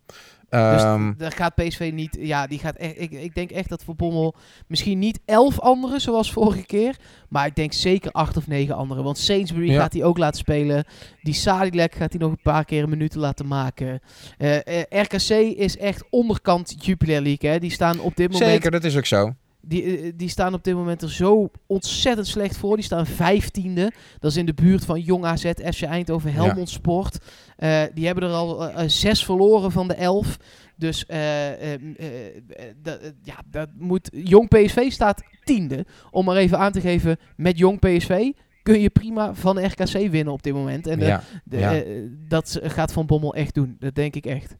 Dus 0.53 0.81
Ehm, 0.83 1.13
daar 1.17 1.31
gaat 1.31 1.55
PSV 1.55 1.91
niet... 1.93 2.17
Ja, 2.19 2.47
die 2.47 2.59
gaat 2.59 2.75
echt, 2.75 3.01
ik, 3.01 3.11
ik 3.11 3.35
denk 3.35 3.51
echt 3.51 3.69
dat 3.69 3.83
voor 3.83 3.95
Bommel 3.95 4.35
misschien 4.67 4.99
niet 4.99 5.19
elf 5.25 5.59
anderen 5.59 6.01
zoals 6.01 6.31
vorige 6.39 6.65
keer. 6.65 6.95
Maar 7.29 7.45
ik 7.45 7.55
denk 7.55 7.73
zeker 7.73 8.11
acht 8.11 8.37
of 8.37 8.47
negen 8.47 8.75
anderen. 8.75 9.03
Want 9.03 9.17
Sainsbury 9.17 9.71
Ja. 9.71 9.81
gaat 9.81 9.93
hij 9.93 10.03
ook 10.03 10.17
laten 10.17 10.39
spelen. 10.39 10.83
Die 11.21 11.33
Sadilek 11.33 11.95
gaat 11.95 12.11
hij 12.11 12.21
nog 12.21 12.31
een 12.31 12.41
paar 12.41 12.65
keer 12.65 12.83
een 12.83 12.89
minuten 12.89 13.19
laten 13.19 13.47
maken. 13.47 13.99
Eh, 14.37 14.81
eh, 14.81 14.83
RKC 14.89 15.29
is 15.57 15.77
echt 15.77 16.03
onderkant 16.09 16.85
Jupiler 16.85 17.21
League. 17.21 17.49
Hè. 17.49 17.59
Die 17.59 17.71
staan 17.71 17.99
op 17.99 18.15
dit 18.15 18.31
moment... 18.31 18.51
zeker, 18.51 18.71
dat 18.71 18.83
is 18.83 18.97
ook 18.97 19.05
zo. 19.05 19.33
Die, 19.65 19.97
eh, 19.97 20.11
die 20.15 20.29
staan 20.29 20.53
op 20.53 20.63
dit 20.63 20.73
moment 20.75 21.01
er 21.01 21.11
zo 21.11 21.49
ontzettend 21.67 22.27
slecht 22.27 22.57
voor. 22.57 22.75
Die 22.75 22.85
staan 22.85 23.05
vijftiende. 23.05 23.91
Dat 24.19 24.31
is 24.31 24.37
in 24.37 24.45
de 24.45 24.53
buurt 24.53 24.85
van 24.85 24.99
Jong 24.99 25.25
AZ, 25.25 25.45
FC 25.73 25.81
Eindhoven, 25.81 26.33
Helmond 26.33 26.69
Sport. 26.69 27.17
Eh, 27.57 27.81
die 27.93 28.05
hebben 28.05 28.23
er 28.23 28.35
al 28.35 28.69
eh, 28.69 28.83
eh, 28.83 28.89
zes 28.89 29.25
verloren 29.25 29.71
van 29.71 29.87
de 29.87 29.93
elf. 29.93 30.37
Dus 30.77 31.05
eh, 31.05 31.51
eh, 31.51 31.73
eh, 31.73 31.75
eh, 31.97 32.73
dat, 32.81 32.99
eh, 32.99 33.09
ja, 33.23 33.35
dat 33.49 33.69
moet... 33.77 34.09
Jong 34.13 34.47
PSV 34.49 34.91
staat 34.91 35.23
tiende. 35.43 35.85
Om 36.11 36.25
maar 36.25 36.35
even 36.35 36.57
aan 36.59 36.71
te 36.71 36.81
geven, 36.81 37.17
met 37.35 37.57
Jong 37.57 37.79
PSV 37.79 38.31
kun 38.63 38.79
je 38.81 38.89
prima 38.89 39.33
van 39.33 39.65
RKC 39.65 39.91
winnen 40.11 40.33
op 40.33 40.43
dit 40.43 40.53
moment. 40.53 40.87
En 40.87 40.99
eh, 41.01 41.07
ja. 41.07 41.23
de- 41.43 41.57
ja. 41.57 41.75
eh, 41.75 41.83
dat 42.27 42.59
gaat 42.63 42.93
Van 42.93 43.05
Bommel 43.05 43.35
echt 43.35 43.53
doen. 43.53 43.75
Dat 43.79 43.95
denk 43.95 44.15
ik 44.15 44.25
echt. 44.25 44.55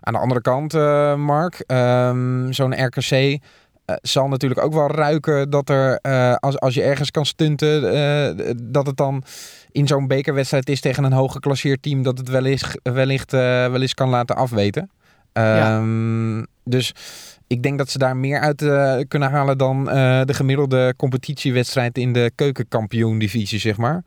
Aan 0.00 0.12
de 0.12 0.18
andere 0.18 0.40
kant, 0.40 0.74
eh, 0.74 1.14
Mark, 1.16 1.64
ehm, 1.66 2.52
zo'n 2.52 2.84
RKC 2.86 3.38
eh, 3.84 3.96
zal 4.02 4.28
natuurlijk 4.28 4.60
ook 4.60 4.72
wel 4.72 4.90
ruiken 4.90 5.50
dat 5.50 5.68
er, 5.68 5.98
eh, 6.02 6.34
als, 6.34 6.58
als 6.58 6.74
je 6.74 6.82
ergens 6.82 7.10
kan 7.10 7.26
stunten, 7.26 7.92
eh, 7.92 8.54
dat 8.62 8.86
het 8.86 8.96
dan 8.96 9.24
in 9.72 9.86
zo'n 9.86 10.06
bekerwedstrijd 10.06 10.68
is 10.68 10.80
tegen 10.80 11.04
een 11.04 11.12
hooggeklasseerd 11.12 11.82
team, 11.82 12.02
dat 12.02 12.18
het 12.18 12.28
wellicht, 12.28 12.78
wellicht, 12.82 13.30
wel 13.32 13.80
eens 13.80 13.94
kan 13.94 14.08
laten 14.08 14.36
afweten. 14.36 14.90
Ja. 15.32 15.76
Ehm, 15.76 16.44
Dus 16.64 16.94
ik 17.46 17.62
denk 17.62 17.78
dat 17.78 17.90
ze 17.90 17.98
daar 17.98 18.16
meer 18.16 18.40
uit 18.40 18.58
kunnen 19.08 19.30
halen 19.30 19.58
dan 19.58 19.84
de 20.24 20.34
gemiddelde 20.34 20.94
competitiewedstrijd 20.96 21.98
in 21.98 22.12
de 22.12 22.32
keukenkampioen-divisie, 22.34 23.58
zeg 23.58 23.76
maar. 23.76 24.02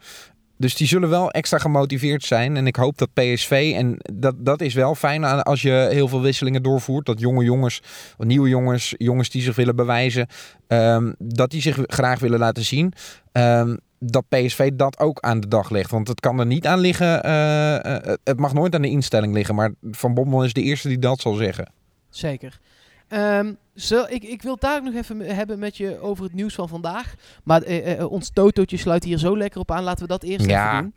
Dus 0.58 0.76
die 0.76 0.88
zullen 0.88 1.10
wel 1.10 1.32
extra 1.32 1.58
gemotiveerd 1.58 2.24
zijn. 2.24 2.58
En 2.58 2.68
ik 2.68 2.76
hoop 2.76 2.98
dat 2.98 3.14
PSV, 3.14 3.74
en 3.76 3.98
dat, 4.14 4.36
dat 4.38 4.62
is 4.62 4.74
wel 4.74 4.96
fijn 4.96 5.24
als 5.24 5.62
je 5.62 5.88
heel 5.92 6.08
veel 6.08 6.22
wisselingen 6.22 6.64
doorvoert. 6.64 7.06
Dat 7.06 7.20
jonge 7.20 7.44
jongens, 7.44 7.82
nieuwe 8.18 8.50
jongens, 8.50 8.94
jongens 8.98 9.30
die 9.30 9.42
zich 9.42 9.56
willen 9.56 9.76
bewijzen, 9.76 10.28
ehm, 10.68 11.14
dat 11.18 11.52
die 11.52 11.62
zich 11.62 11.80
graag 11.86 12.20
willen 12.20 12.40
laten 12.40 12.64
zien. 12.64 12.94
Ehm, 13.32 13.76
dat 14.00 14.26
PSV 14.30 14.72
dat 14.74 15.00
ook 15.00 15.20
aan 15.20 15.40
de 15.40 15.48
dag 15.48 15.70
legt. 15.70 15.92
Want 15.92 16.08
het 16.08 16.20
kan 16.20 16.40
er 16.40 16.46
niet 16.46 16.68
aan 16.68 16.80
liggen. 16.80 17.24
eh, 17.24 17.96
eh, 17.96 18.16
het 18.24 18.40
mag 18.40 18.54
nooit 18.54 18.76
aan 18.76 18.82
de 18.82 18.90
instelling 18.90 19.34
liggen. 19.34 19.56
Maar 19.56 19.72
Van 19.92 20.14
Bommel 20.14 20.44
is 20.44 20.54
de 20.54 20.62
eerste 20.62 20.88
die 20.88 21.00
dat 21.00 21.20
zal 21.20 21.34
zeggen. 21.34 21.72
Zeker. 22.10 22.60
Ehm, 23.08 23.54
zo, 23.76 24.06
ik, 24.08 24.24
ik 24.24 24.42
wil 24.42 24.52
het 24.52 24.62
daar 24.62 24.78
ook 24.78 24.84
nog 24.84 24.94
even 24.94 25.20
hebben 25.20 25.60
met 25.60 25.78
je 25.78 26.00
over 26.00 26.24
het 26.24 26.34
nieuws 26.34 26.56
van 26.56 26.68
vandaag. 26.68 27.14
Maar 27.44 27.62
eh, 27.62 28.00
eh, 28.00 28.12
ons 28.12 28.30
Totootje 28.30 28.78
sluit 28.78 29.04
hier 29.04 29.18
zo 29.18 29.38
lekker 29.38 29.60
op 29.60 29.72
aan. 29.72 29.84
Laten 29.84 30.02
we 30.02 30.08
dat 30.08 30.24
eerst 30.24 30.46
Ja, 30.46 30.72
even 30.72 30.82
doen. 30.84 30.94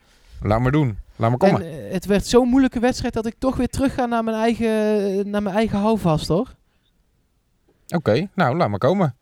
Laat 0.49 0.61
maar 0.61 0.73
doen. 0.73 0.99
Laat 1.17 1.29
maar 1.31 1.39
komen. 1.39 1.63
En, 1.63 1.87
eh, 1.87 1.93
het 1.93 2.07
werd 2.07 2.27
zo'n 2.27 2.49
moeilijke 2.49 2.81
wedstrijd 2.81 3.15
dat 3.15 3.27
ik 3.27 3.35
toch 3.39 3.57
weer 3.57 3.69
terug 3.69 3.95
ga 3.95 4.07
naar 4.07 4.25
mijn 4.25 4.37
eigen, 4.37 5.31
naar 5.31 5.43
mijn 5.43 5.57
eigen 5.57 5.79
houvast, 5.79 6.29
hoor. 6.29 6.55
Oké, 7.89 8.29
nou 8.35 8.57
laat 8.57 8.69
maar 8.69 8.79
komen. 8.79 9.15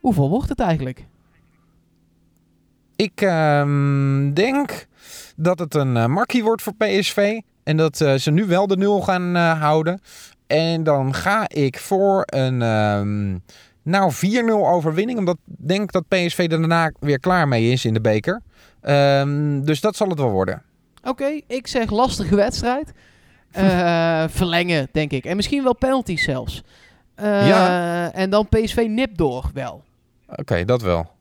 Hoeveel 0.00 0.28
wordt 0.28 0.48
het 0.48 0.60
eigenlijk? 0.60 1.06
Ik 2.98 3.20
ehm, 3.20 4.32
denk 4.32 4.86
dat 5.36 5.58
het 5.58 5.74
een 5.74 5.96
eh, 5.96 6.06
makkie 6.06 6.42
wordt 6.42 6.62
voor 6.62 6.74
PSV. 6.74 7.40
En 7.62 7.76
dat 7.76 8.00
eh, 8.00 8.14
ze 8.14 8.30
nu 8.30 8.46
wel 8.46 8.66
de 8.66 8.76
nul 8.76 9.00
gaan 9.00 9.36
eh, 9.36 9.60
houden. 9.60 10.00
En 10.46 10.82
dan 10.82 11.14
ga 11.14 11.48
ik 11.48 11.78
voor 11.78 12.22
een 12.26 12.62
ehm, 12.62 13.36
nou 13.82 14.12
4-0 14.12 14.50
overwinning. 14.50 15.18
Omdat 15.18 15.36
ik 15.46 15.54
denk 15.68 15.92
dat 15.92 16.08
PSV 16.08 16.38
er 16.38 16.48
daarna 16.48 16.92
weer 17.00 17.20
klaar 17.20 17.48
mee 17.48 17.70
is 17.70 17.84
in 17.84 17.94
de 17.94 18.00
beker. 18.00 18.42
Ehm, 18.80 19.60
dus 19.60 19.80
dat 19.80 19.96
zal 19.96 20.08
het 20.08 20.18
wel 20.18 20.30
worden. 20.30 20.62
Oké, 21.02 21.40
ik 21.46 21.66
zeg 21.66 21.90
lastige 21.90 22.36
wedstrijd. 22.36 22.92
Verlengen, 24.38 24.88
denk 24.92 25.10
ik. 25.10 25.24
En 25.24 25.36
misschien 25.36 25.62
wel 25.62 25.74
penalties 25.74 26.24
zelfs. 26.24 26.62
Ja. 27.16 28.12
En 28.12 28.30
dan 28.30 28.48
PSV 28.48 28.86
nipt 28.88 29.18
door, 29.18 29.50
wel. 29.54 29.82
Oké, 30.26 30.64
dat 30.64 30.82
wel. 30.82 31.16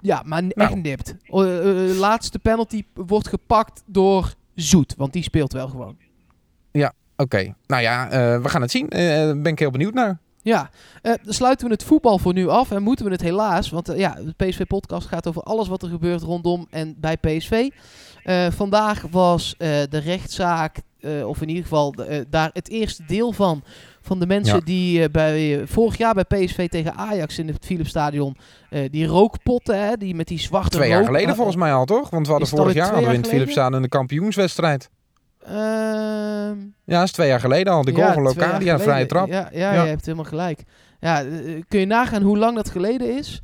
Ja, 0.00 0.22
maar 0.24 0.42
n- 0.42 0.50
Nou. 0.54 0.70
echt 0.70 0.82
nipt. 0.82 1.14
Eh, 1.24 1.98
laatste 1.98 2.38
penalty 2.38 2.82
wordt 2.94 3.28
gepakt 3.28 3.82
door 3.86 4.34
Zoet, 4.54 4.94
want 4.96 5.12
die 5.12 5.22
speelt 5.22 5.52
wel 5.52 5.68
gewoon. 5.68 5.96
Oké, 7.20 7.54
nou 7.66 7.82
ja, 7.82 8.08
we 8.40 8.48
gaan 8.48 8.62
het 8.62 8.70
zien. 8.70 8.86
Ben 9.42 9.44
ik 9.44 9.58
heel 9.58 9.70
benieuwd 9.70 9.94
naar. 9.94 10.18
Ja, 10.42 10.70
dan 11.02 11.18
sluiten 11.34 11.66
we 11.66 11.72
het 11.72 11.84
voetbal 11.84 12.18
voor 12.18 12.32
nu 12.32 12.48
af 12.48 12.70
en 12.70 12.82
moeten 12.82 13.04
we 13.04 13.10
het 13.10 13.20
helaas, 13.20 13.70
want 13.70 13.92
ja, 13.96 14.14
de 14.14 14.46
PSV-podcast 14.46 15.06
gaat 15.08 15.26
over 15.28 15.42
alles 15.42 15.68
wat 15.68 15.82
er 15.82 15.88
gebeurt 15.88 16.22
rondom 16.22 16.66
en 16.70 16.94
bij 17.00 17.16
PSV. 17.16 17.68
Vandaag 18.54 19.02
was 19.10 19.54
de 19.58 19.98
rechtszaak, 20.04 20.80
of 21.24 21.40
in 21.42 21.48
ieder 21.48 21.62
geval 21.62 21.92
de, 21.92 22.26
daar 22.30 22.50
het 22.52 22.68
eerste 22.68 23.02
deel 23.06 23.32
van, 23.32 23.62
van 24.08 24.18
de 24.18 24.26
mensen 24.26 24.54
Ja. 24.56 24.60
die 24.64 25.02
eh, 25.02 25.08
bij, 25.10 25.62
vorig 25.66 25.96
jaar 25.98 26.14
bij 26.14 26.24
PSV 26.24 26.68
tegen 26.68 26.94
Ajax 26.94 27.38
in 27.38 27.46
het 27.48 27.64
Philipsstadion, 27.64 28.36
eh 28.70 28.80
die 28.90 29.06
rookpotten, 29.06 29.84
hè, 29.88 29.96
die 29.96 30.14
met 30.14 30.26
die 30.28 30.38
zwarte 30.40 30.68
Twee 30.76 30.88
jaar 30.88 30.98
rook- 30.98 31.06
geleden 31.06 31.28
eh, 31.28 31.34
volgens 31.34 31.56
mij 31.56 31.72
al, 31.72 31.84
toch? 31.84 32.10
Want 32.10 32.24
we 32.26 32.30
hadden 32.32 32.48
vorig 32.50 32.74
jaar 32.74 32.86
hadden 32.90 33.08
we 33.08 33.14
in 33.14 33.20
het 33.20 33.28
Philipsstadion 33.30 33.82
de 33.82 33.88
kampioenswedstrijd. 33.88 34.90
Ehm, 35.46 36.56
Ja, 36.84 36.98
dat 36.98 37.02
is 37.04 37.12
twee 37.12 37.28
jaar 37.28 37.40
geleden 37.40 37.72
al. 37.72 37.82
De 37.84 37.92
goal 37.92 38.06
ja, 38.06 38.12
van 38.12 38.22
Locadia, 38.22 38.78
vrije 38.78 39.06
trap. 39.06 39.28
Ja, 39.28 39.48
ja, 39.52 39.72
Ja. 39.74 39.82
je 39.82 39.88
hebt 39.88 40.04
helemaal 40.04 40.26
gelijk. 40.26 40.62
Ja, 41.00 41.22
eh, 41.22 41.62
kun 41.68 41.80
je 41.80 41.86
nagaan 41.86 42.22
hoe 42.22 42.38
lang 42.38 42.56
dat 42.56 42.70
geleden 42.70 43.16
is? 43.16 43.40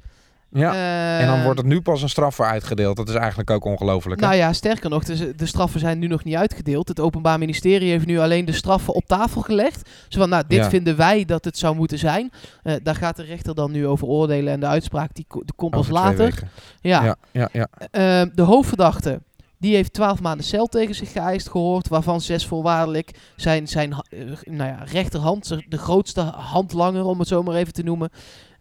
Ja. 0.54 0.72
Eh, 0.72 1.20
En 1.20 1.26
dan 1.26 1.42
wordt 1.42 1.58
het 1.58 1.68
nu 1.68 1.80
pas 1.80 2.02
een 2.02 2.08
straf 2.08 2.34
voor 2.34 2.44
uitgedeeld. 2.46 2.96
Dat 2.96 3.08
is 3.08 3.14
eigenlijk 3.14 3.50
ook 3.50 3.64
ongelooflijk. 3.64 4.20
Nou 4.20 4.34
ja, 4.34 4.52
sterker 4.52 4.90
nog, 4.90 5.04
de, 5.04 5.34
de 5.36 5.46
straffen 5.46 5.80
zijn 5.80 5.98
nu 5.98 6.06
nog 6.06 6.24
niet 6.24 6.34
uitgedeeld. 6.36 6.88
Het 6.88 7.00
Openbaar 7.00 7.38
Ministerie 7.38 7.90
heeft 7.90 8.06
nu 8.06 8.18
alleen 8.18 8.44
de 8.44 8.52
straffen 8.52 8.94
op 8.94 9.04
tafel 9.06 9.40
gelegd. 9.40 9.88
Zo 10.08 10.20
van, 10.20 10.28
nou, 10.28 10.44
dit 10.48 10.58
Ja. 10.58 10.68
vinden 10.68 10.96
wij 10.96 11.24
dat 11.24 11.44
het 11.44 11.58
zou 11.58 11.76
moeten 11.76 11.98
zijn. 11.98 12.30
Eh, 12.62 12.74
daar 12.82 12.94
gaat 12.96 13.16
de 13.16 13.22
rechter 13.22 13.54
dan 13.54 13.70
nu 13.70 13.86
over 13.86 14.06
oordelen. 14.06 14.52
En 14.52 14.60
de 14.60 14.66
uitspraak 14.66 15.14
die, 15.14 15.26
die 15.28 15.54
komt 15.56 15.70
pas 15.70 15.88
later. 15.88 16.42
Ja. 16.80 17.04
Ja, 17.04 17.16
ja, 17.32 17.48
ja. 17.52 17.68
Eh, 17.90 18.28
de 18.34 18.42
hoofdverdachte, 18.42 19.20
die 19.58 19.74
heeft 19.74 19.92
12 19.92 20.20
maanden 20.20 20.46
cel 20.46 20.66
tegen 20.66 20.94
zich 20.94 21.12
geëist 21.12 21.48
gehoord, 21.50 21.88
waarvan 21.88 22.20
zes 22.20 22.46
voorwaardelijk. 22.46 23.10
Zijn, 23.36 23.68
zijn 23.68 23.92
eh, 23.92 24.18
nou 24.44 24.70
ja, 24.70 24.78
rechterhand, 24.84 25.56
de 25.68 25.78
grootste 25.78 26.20
handlanger, 26.36 27.04
om 27.04 27.18
het 27.18 27.28
zo 27.28 27.42
maar 27.42 27.54
even 27.54 27.72
te 27.72 27.82
noemen, 27.82 28.10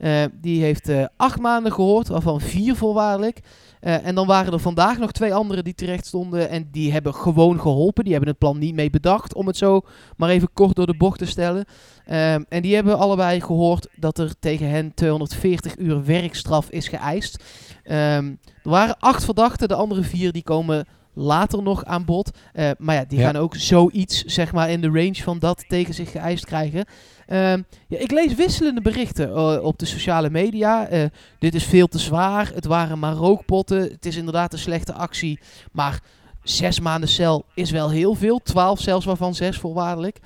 eh, 0.04 0.24
die 0.42 0.64
heeft 0.64 0.90
eh, 0.90 1.06
acht 1.18 1.40
maanden 1.40 1.72
gehoord, 1.72 2.08
waarvan 2.08 2.42
vier 2.42 2.76
voorwaardelijk. 2.76 3.40
Eh, 3.80 4.06
en 4.06 4.16
dan 4.16 4.28
waren 4.28 4.54
er 4.54 4.60
vandaag 4.60 4.98
nog 4.98 5.12
twee 5.12 5.34
anderen 5.34 5.64
die 5.64 5.76
terecht 5.76 6.06
stonden 6.06 6.50
en 6.50 6.68
die 6.72 6.92
hebben 6.92 7.14
gewoon 7.14 7.60
geholpen. 7.60 8.04
Die 8.04 8.14
hebben 8.14 8.30
het 8.30 8.40
plan 8.40 8.58
niet 8.58 8.76
mee 8.76 8.90
bedacht, 8.90 9.34
om 9.34 9.48
het 9.48 9.58
zo 9.58 9.82
maar 10.18 10.30
even 10.30 10.50
kort 10.54 10.76
door 10.76 10.86
de 10.86 10.98
bocht 10.98 11.18
te 11.18 11.26
stellen. 11.26 11.66
Ehm, 12.06 12.44
en 12.50 12.62
die 12.62 12.76
hebben 12.76 12.98
allebei 12.98 13.42
gehoord 13.42 13.88
dat 13.96 14.18
er 14.18 14.34
tegen 14.40 14.70
hen 14.70 14.94
240 14.94 15.78
uur 15.78 16.06
werkstraf 16.06 16.70
is 16.70 16.88
geëist. 16.88 17.44
Ehm, 17.84 18.34
er 18.64 18.70
waren 18.70 19.00
acht 19.00 19.26
verdachten, 19.26 19.68
de 19.68 19.76
andere 19.76 20.04
vier 20.04 20.32
die 20.32 20.44
komen 20.44 20.86
later 21.14 21.64
nog 21.64 21.86
aan 21.86 22.06
bod. 22.06 22.32
Eh, 22.54 22.70
maar 22.78 22.96
ja, 22.96 23.06
die 23.08 23.20
Ja. 23.20 23.26
gaan 23.26 23.36
ook 23.42 23.56
zoiets, 23.56 24.24
zeg 24.24 24.52
maar, 24.52 24.70
in 24.70 24.82
de 24.82 24.88
range 24.88 25.16
van 25.24 25.40
dat 25.40 25.66
tegen 25.68 25.94
zich 25.94 26.12
geëist 26.12 26.46
krijgen. 26.46 26.86
Ehm, 27.28 27.62
ja, 27.88 27.98
ik 27.98 28.12
lees 28.12 28.36
wisselende 28.36 28.82
berichten 28.82 29.30
eh, 29.30 29.64
op 29.64 29.80
de 29.80 29.86
sociale 29.86 30.30
media. 30.30 30.88
Eh, 30.88 31.04
dit 31.40 31.56
is 31.56 31.64
veel 31.64 31.88
te 31.88 32.00
zwaar, 32.00 32.52
het 32.54 32.66
waren 32.66 33.00
maar 33.00 33.14
rookpotten, 33.14 33.82
het 33.82 34.06
is 34.06 34.16
inderdaad 34.16 34.54
een 34.54 34.60
slechte 34.60 34.94
actie. 34.94 35.40
Maar 35.72 36.00
zes 36.44 36.80
maanden 36.80 37.10
cel 37.10 37.46
is 37.54 37.72
wel 37.72 37.90
heel 37.90 38.16
veel, 38.16 38.40
twaalf 38.44 38.80
zelfs 38.82 39.06
waarvan 39.06 39.36
zes 39.36 39.58
voorwaardelijk. 39.58 40.18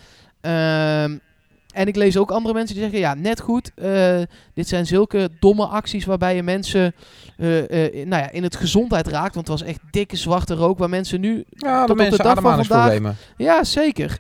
En 1.78 1.88
ik 1.88 1.96
lees 1.96 2.18
ook 2.18 2.32
andere 2.32 2.54
mensen 2.54 2.76
die 2.76 2.84
zeggen, 2.84 3.00
ja, 3.00 3.14
net 3.14 3.40
goed. 3.40 3.72
eh, 3.76 4.22
dit 4.54 4.68
zijn 4.68 4.86
zulke 4.86 5.30
domme 5.40 5.66
acties 5.66 6.06
waarbij 6.06 6.36
je 6.36 6.44
mensen 6.44 6.96
eh, 7.38 7.86
eh, 7.86 8.08
nou 8.08 8.22
ja, 8.22 8.32
in 8.32 8.44
het 8.44 8.56
gezondheid 8.56 9.08
raakt. 9.08 9.36
Want 9.36 9.48
het 9.48 9.60
was 9.60 9.70
echt 9.70 9.80
dikke 9.92 10.16
zwarte 10.16 10.54
rook 10.54 10.78
waar 10.78 10.90
mensen 10.90 11.20
nu... 11.20 11.36
Ja, 11.36 11.40
Tot 11.40 11.60
de 11.60 11.82
op 11.82 11.88
de 11.88 11.94
mensen 11.96 12.18
dag 12.18 12.28
van 12.28 12.32
ademhalingsproblemen. 12.32 13.16
Ja, 13.38 13.64
zeker. 13.64 14.20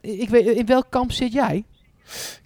Ik 0.00 0.28
weet, 0.28 0.46
in 0.46 0.66
welk 0.66 0.86
kamp 0.88 1.12
zit 1.12 1.32
jij? 1.32 1.64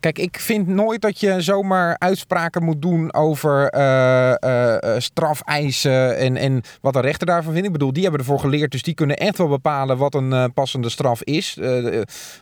Kijk, 0.01 0.19
ik 0.19 0.41
vind 0.41 0.67
nooit 0.67 1.01
dat 1.01 1.21
je 1.21 1.41
zomaar 1.41 1.97
uitspraken 1.99 2.65
moet 2.65 2.83
doen 2.83 3.15
over 3.15 3.69
eh, 3.69 4.43
eh, 4.43 4.83
eh, 4.83 5.01
strafeisen 5.01 6.17
en, 6.17 6.37
en 6.37 6.63
wat 6.81 6.93
de 6.93 7.01
rechter 7.01 7.27
daarvan 7.27 7.53
vindt. 7.53 7.67
Ik 7.67 7.73
bedoel, 7.73 7.93
die 7.93 8.03
hebben 8.03 8.21
ervoor 8.21 8.41
geleerd, 8.41 8.71
dus 8.71 8.83
die 8.83 8.95
kunnen 8.95 9.17
echt 9.17 9.39
wel 9.39 9.49
bepalen 9.49 9.99
wat 9.99 10.15
een 10.15 10.53
passende 10.53 10.89
straf 10.89 11.23
is. 11.23 11.59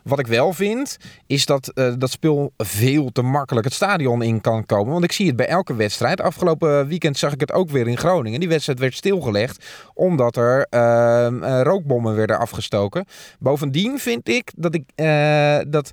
Wat 0.03 0.19
ik 0.19 0.27
wel 0.27 0.53
vind, 0.53 0.97
is 1.27 1.45
dat 1.45 1.71
dat 1.97 2.11
spul 2.11 2.53
veel 2.57 3.11
te 3.11 3.21
makkelijk 3.21 3.65
het 3.65 3.75
stadion 3.75 4.21
in 4.21 4.41
kan 4.41 4.65
komen. 4.65 4.91
Want 4.91 5.03
ik 5.03 5.11
zie 5.11 5.27
het 5.27 5.35
bij 5.35 5.47
elke 5.47 5.75
wedstrijd. 5.75 6.21
Afgelopen 6.21 6.87
weekend 6.87 7.17
zag 7.17 7.33
ik 7.33 7.39
het 7.39 7.51
ook 7.51 7.69
weer 7.69 7.87
in 7.87 7.97
Groningen. 7.97 8.39
Die 8.39 8.49
wedstrijd 8.49 8.79
werd 8.79 8.95
stilgelegd 8.95 9.65
omdat 9.93 10.35
er 10.35 10.67
eh, 10.69 11.25
eh, 11.25 11.61
rookbommen 11.61 12.15
werden 12.15 12.39
afgestoken. 12.39 13.05
Bovendien 13.39 13.99
vind 13.99 14.29
ik 14.29 14.51
dat 14.55 14.75
ik 14.75 14.83
dat. 15.71 15.91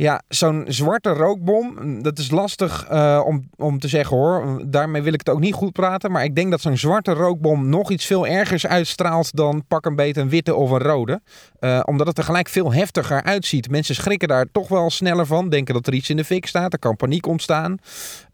Ja, 0.00 0.22
zo'n 0.28 0.64
zwarte 0.68 1.10
rookbom, 1.10 1.76
mm, 1.80 2.02
dat 2.02 2.18
is 2.18 2.30
lastig 2.30 2.86
eh, 2.88 3.22
om, 3.26 3.48
om 3.56 3.78
te 3.78 3.88
zeggen 3.88 4.16
hoor. 4.16 4.62
Daarmee 4.66 5.02
wil 5.02 5.12
ik 5.12 5.18
het 5.18 5.28
ook 5.28 5.40
niet 5.40 5.54
goed 5.54 5.72
praten. 5.72 6.10
Maar 6.10 6.24
ik 6.24 6.34
denk 6.34 6.50
dat 6.50 6.60
zo'n 6.60 6.76
zwarte 6.76 7.12
rookbom 7.12 7.68
nog 7.68 7.90
iets 7.90 8.04
veel 8.04 8.26
ergers 8.26 8.66
uitstraalt 8.66 9.36
dan 9.36 9.64
pak 9.68 9.84
een 9.84 9.96
beet 9.96 10.16
een 10.16 10.28
witte 10.28 10.54
of 10.54 10.70
een 10.70 10.78
rode. 10.78 11.20
Eh, 11.58 11.80
omdat 11.84 12.06
het 12.06 12.18
er 12.18 12.24
gelijk 12.24 12.48
veel 12.48 12.72
heftiger 12.72 13.22
uitziet. 13.22 13.70
Mensen 13.70 13.94
schrikken 13.94 14.28
daar 14.28 14.46
toch 14.52 14.68
wel 14.68 14.90
sneller 14.90 15.26
van. 15.26 15.48
Denken 15.48 15.74
dat 15.74 15.86
er 15.86 15.94
iets 15.94 16.10
in 16.10 16.16
de 16.16 16.24
fik 16.24 16.46
staat. 16.46 16.72
Er 16.72 16.78
kan 16.78 16.96
paniek 16.96 17.26
ontstaan. 17.26 17.78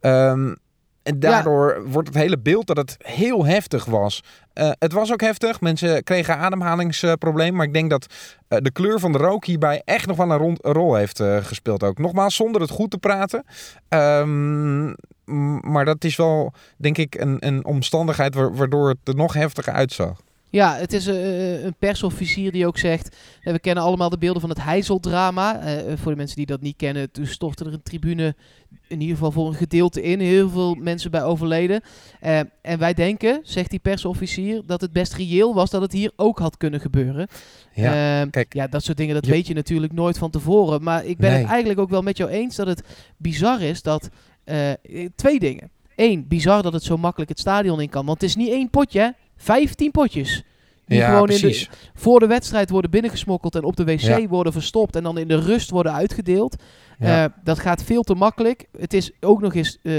Ehm, 0.00 0.54
en 1.06 1.20
daardoor 1.20 1.82
wordt 1.88 2.08
het 2.08 2.16
hele 2.16 2.38
beeld 2.38 2.66
dat 2.66 2.76
het 2.76 2.96
heel 2.98 3.44
heftig 3.44 3.84
was. 3.84 4.22
Eh, 4.52 4.70
het 4.78 4.92
was 4.92 5.12
ook 5.12 5.20
heftig. 5.20 5.60
Mensen 5.60 6.02
kregen 6.04 6.36
ademhalingsproblemen. 6.38 7.54
maar 7.54 7.66
ik 7.66 7.72
denk 7.74 7.90
dat 7.90 8.06
eh, 8.48 8.58
de 8.62 8.70
kleur 8.72 8.98
van 9.00 9.12
de 9.12 9.18
rook 9.18 9.44
hierbij 9.44 9.82
echt 9.84 10.06
nog 10.06 10.16
wel 10.16 10.30
een, 10.30 10.36
rond- 10.38 10.64
een 10.64 10.72
rol 10.72 10.94
heeft 10.94 11.20
eh, 11.20 11.36
gespeeld 11.36 11.82
ook. 11.82 11.98
Nogmaals, 11.98 12.34
zonder 12.34 12.60
het 12.60 12.70
goed 12.70 12.90
te 12.90 12.98
praten. 12.98 13.44
Ehm, 13.88 14.86
maar 15.72 15.84
dat 15.84 16.04
is 16.04 16.16
wel, 16.16 16.52
denk 16.76 16.98
ik, 16.98 17.14
een, 17.14 17.36
een 17.46 17.64
omstandigheid 17.64 18.34
wa- 18.34 18.50
waardoor 18.50 18.88
het 18.88 18.98
er 19.04 19.14
nog 19.14 19.32
heftiger 19.34 19.72
uitzag. 19.72 20.20
Ja, 20.50 20.74
het 20.76 20.92
is 20.92 21.06
eh, 21.06 21.64
een 21.64 21.74
persofficier 21.78 22.52
die 22.52 22.66
ook 22.66 22.78
zegt... 22.78 23.16
eh, 23.42 23.52
we 23.52 23.58
kennen 23.58 23.84
allemaal 23.84 24.08
de 24.10 24.18
beelden 24.18 24.40
van 24.40 24.50
het 24.50 24.62
Heizeldrama. 24.62 25.60
Eh, 25.60 25.92
eh, 25.92 25.98
voor 25.98 26.10
de 26.10 26.16
mensen 26.16 26.36
die 26.36 26.46
dat 26.46 26.60
niet 26.60 26.76
kennen... 26.76 27.10
toen 27.10 27.26
stortte 27.26 27.64
er 27.64 27.72
een 27.72 27.82
tribune 27.82 28.34
in 28.88 29.00
ieder 29.00 29.16
geval 29.16 29.32
voor 29.32 29.46
een 29.46 29.54
gedeelte 29.54 30.02
in. 30.02 30.20
Heel 30.20 30.48
veel 30.50 30.74
mensen 30.74 31.10
bij 31.10 31.22
overleden. 31.24 31.80
Eh, 32.20 32.38
en 32.62 32.78
wij 32.78 32.94
denken, 32.94 33.40
zegt 33.42 33.70
die 33.70 33.78
persofficier... 33.78 34.62
dat 34.66 34.80
het 34.80 34.92
best 34.92 35.14
reëel 35.14 35.54
was 35.54 35.70
dat 35.70 35.82
het 35.82 35.92
hier 35.92 36.10
ook 36.16 36.38
had 36.38 36.56
kunnen 36.56 36.80
gebeuren. 36.80 37.26
Ja, 37.74 38.20
Ehm, 38.20 38.30
kijk, 38.30 38.54
ja, 38.54 38.66
dat 38.66 38.82
soort 38.84 38.96
dingen, 38.96 39.14
dat 39.14 39.24
je- 39.26 39.30
weet 39.32 39.46
je 39.46 39.54
natuurlijk 39.54 39.92
nooit 39.92 40.18
van 40.18 40.30
tevoren. 40.30 40.82
Maar 40.82 41.04
ik 41.04 41.16
ben 41.18 41.30
Nee. 41.30 41.40
het 41.40 41.48
eigenlijk 41.48 41.80
ook 41.80 41.90
wel 41.90 42.02
met 42.02 42.16
jou 42.16 42.30
eens 42.30 42.56
dat 42.56 42.66
het 42.66 42.82
bizar 43.16 43.60
is 43.62 43.82
dat... 43.82 44.08
eh, 44.44 44.70
eh, 44.70 44.76
twee 45.14 45.38
dingen. 45.38 45.70
Eén, 45.96 46.26
bizar 46.28 46.62
dat 46.62 46.72
het 46.72 46.82
zo 46.82 46.96
makkelijk 46.96 47.30
het 47.30 47.38
stadion 47.38 47.80
in 47.80 47.88
kan. 47.88 48.06
Want 48.06 48.20
het 48.20 48.30
is 48.30 48.36
niet 48.36 48.50
één 48.50 48.70
potje, 48.70 49.00
hè. 49.00 49.08
Vijftien 49.36 49.90
potjes. 49.90 50.44
Die 50.86 50.98
ja, 50.98 51.08
gewoon 51.08 51.28
in 51.28 51.40
de, 51.40 51.66
voor 51.94 52.20
de 52.20 52.26
wedstrijd 52.26 52.70
worden 52.70 52.90
binnengesmokkeld 52.90 53.54
en 53.54 53.64
op 53.64 53.76
de 53.76 53.84
wc 53.84 54.00
Ja. 54.00 54.26
worden 54.26 54.52
verstopt. 54.52 54.96
En 54.96 55.02
dan 55.02 55.18
in 55.18 55.28
de 55.28 55.40
rust 55.40 55.70
worden 55.70 55.92
uitgedeeld. 55.92 56.56
Ja. 56.98 57.24
Eh, 57.24 57.30
dat 57.44 57.58
gaat 57.58 57.82
veel 57.82 58.02
te 58.02 58.14
makkelijk. 58.14 58.66
Het 58.78 58.94
is 58.94 59.10
ook 59.20 59.40
nog 59.40 59.54
eens 59.54 59.78
eh, 59.82 59.94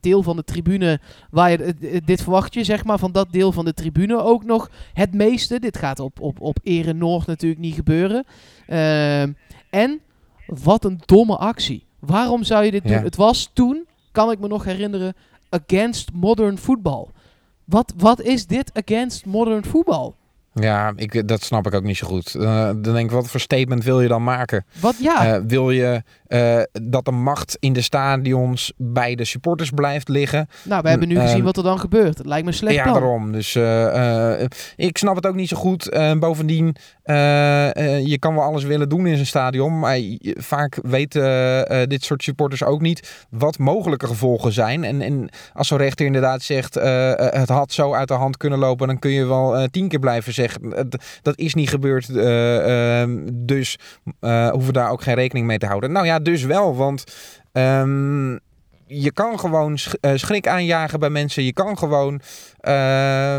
deel 0.00 0.22
van 0.22 0.36
de 0.36 0.44
tribune 0.44 1.00
waar 1.30 1.50
je 1.50 1.74
dit 2.04 2.22
verwacht 2.22 2.54
je, 2.54 2.64
zeg 2.64 2.84
maar, 2.84 2.98
van 2.98 3.12
dat 3.12 3.32
deel 3.32 3.52
van 3.52 3.64
de 3.64 3.74
tribune 3.74 4.22
ook 4.22 4.44
nog 4.44 4.70
het 4.92 5.14
meeste. 5.14 5.58
Dit 5.60 5.76
gaat 5.76 6.00
op, 6.00 6.20
op, 6.20 6.40
op 6.40 6.58
Ere 6.62 6.92
Noord 6.92 7.26
natuurlijk 7.26 7.60
niet 7.60 7.74
gebeuren. 7.74 8.24
En 9.70 10.00
wat 10.46 10.84
een 10.84 11.00
domme 11.04 11.36
actie. 11.36 11.86
Waarom 11.98 12.42
zou 12.42 12.64
je 12.64 12.70
dit 12.70 12.86
doen? 12.86 13.02
Het 13.02 13.16
was 13.16 13.50
toen, 13.52 13.86
kan 14.12 14.30
ik 14.30 14.38
me 14.38 14.48
nog 14.48 14.64
herinneren, 14.64 15.14
against 15.48 16.12
modern 16.12 16.58
football. 16.58 17.06
Wat, 17.68 17.92
wat 17.96 18.20
is 18.20 18.46
dit 18.46 18.70
against 18.74 19.26
modern 19.26 19.64
football? 19.64 20.14
Ja, 20.60 20.92
ik, 20.96 21.28
dat 21.28 21.42
snap 21.42 21.66
ik 21.66 21.74
ook 21.74 21.82
niet 21.82 21.96
zo 21.96 22.06
goed. 22.06 22.34
Eh, 22.34 22.64
dan 22.64 22.82
denk 22.82 22.98
ik, 22.98 23.10
wat 23.10 23.28
voor 23.30 23.40
statement 23.40 23.84
wil 23.84 24.00
je 24.00 24.08
dan 24.08 24.24
maken? 24.24 24.64
Wat 24.80 24.94
ja, 25.00 25.26
Eh, 25.26 25.40
wil 25.46 25.70
je 25.70 26.02
eh, 26.26 26.60
dat 26.82 27.04
de 27.04 27.10
macht 27.10 27.56
in 27.60 27.72
de 27.72 27.80
stadions 27.80 28.72
bij 28.76 29.14
de 29.14 29.24
supporters 29.24 29.70
blijft 29.70 30.08
liggen? 30.08 30.48
nou, 30.62 30.82
we 30.82 30.88
hebben 30.88 31.08
nu 31.08 31.14
ehm, 31.14 31.24
gezien 31.26 31.44
wat 31.44 31.56
er 31.56 31.62
dan 31.62 31.78
gebeurt. 31.78 32.18
Het 32.18 32.26
lijkt 32.26 32.44
me 32.44 32.50
een 32.50 32.56
slecht 32.56 32.74
ja, 32.74 32.82
plan. 32.82 32.94
daarom. 32.94 33.32
Dus 33.32 33.54
ik 34.76 34.98
snap 34.98 35.16
het 35.16 35.26
ook 35.26 35.34
niet 35.34 35.48
zo 35.48 35.56
goed. 35.56 35.96
Bovendien, 36.18 36.76
je 38.04 38.16
kan 38.18 38.34
wel 38.34 38.42
alles 38.42 38.64
willen 38.64 38.88
doen 38.88 39.06
in 39.06 39.14
zijn 39.14 39.26
stadion. 39.26 39.78
Maar 39.78 39.98
vaak 40.22 40.78
weten 40.82 41.88
dit 41.88 42.04
soort 42.04 42.22
supporters 42.22 42.64
ook 42.64 42.80
niet 42.80 43.26
wat 43.30 43.58
mogelijke 43.58 44.06
gevolgen 44.06 44.52
zijn. 44.52 44.84
En, 44.84 45.00
en 45.00 45.28
als 45.52 45.68
zo'n 45.68 45.78
rechter 45.78 46.06
inderdaad 46.06 46.42
zegt, 46.42 46.74
het 46.74 47.48
had 47.48 47.72
zo 47.72 47.94
uit 47.94 48.08
de 48.08 48.14
hand 48.14 48.36
kunnen 48.36 48.58
lopen, 48.58 48.86
dan 48.86 48.98
kun 48.98 49.10
je 49.10 49.24
wel 49.26 49.68
tien 49.70 49.88
keer 49.88 49.98
blijven 49.98 50.32
zeggen. 50.34 50.47
Dat 51.22 51.38
is 51.38 51.54
niet 51.54 51.68
gebeurd. 51.68 52.08
eh, 52.08 53.00
ehm, 53.00 53.28
dus 53.32 53.78
eh, 54.20 54.48
hoeven 54.48 54.66
we 54.66 54.78
daar 54.78 54.90
ook 54.90 55.02
geen 55.02 55.14
rekening 55.14 55.46
mee 55.46 55.58
te 55.58 55.66
houden. 55.66 55.92
Nou 55.92 56.06
ja, 56.06 56.18
dus 56.18 56.42
wel. 56.44 56.76
Want 56.76 57.04
ehm, 57.52 58.36
je 58.88 59.12
kan 59.12 59.38
gewoon 59.38 59.78
eh, 60.00 60.12
schrik 60.14 60.46
aanjagen 60.48 61.00
bij 61.00 61.10
mensen. 61.10 61.42
Je 61.42 61.52
kan 61.52 61.78
gewoon. 61.78 62.20
eh, 62.58 63.34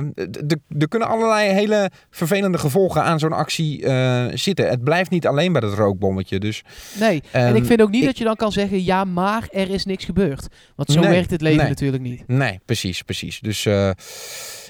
er 0.77 0.87
kunnen 0.89 1.07
allerlei 1.07 1.49
hele 1.49 1.89
vervelende 2.09 2.57
gevolgen 2.57 3.03
aan 3.03 3.19
zo'n 3.19 3.33
actie 3.33 3.85
eh, 3.85 4.25
zitten. 4.33 4.69
Het 4.69 4.83
blijft 4.83 5.09
niet 5.09 5.27
alleen 5.27 5.51
bij 5.51 5.61
dat 5.61 5.73
rookbommetje. 5.73 6.39
Dus 6.39 6.63
Nee, 6.99 7.23
en 7.31 7.47
Ehm, 7.47 7.55
ik 7.55 7.65
vind 7.65 7.81
ook 7.81 7.89
niet 7.89 8.01
ik- 8.01 8.07
dat 8.07 8.17
je 8.17 8.23
dan 8.23 8.35
kan 8.35 8.51
zeggen, 8.51 8.83
ja, 8.83 9.03
maar 9.03 9.47
er 9.51 9.69
is 9.69 9.85
niks 9.85 10.05
gebeurd. 10.05 10.47
Want 10.75 10.91
zo 10.91 10.99
Nee, 10.99 11.09
werkt 11.09 11.31
het 11.31 11.41
leven 11.41 11.59
nee. 11.59 11.67
natuurlijk 11.69 12.03
niet. 12.03 12.27
nee, 12.27 12.59
precies, 12.65 13.01
precies. 13.01 13.39
Dus 13.39 13.63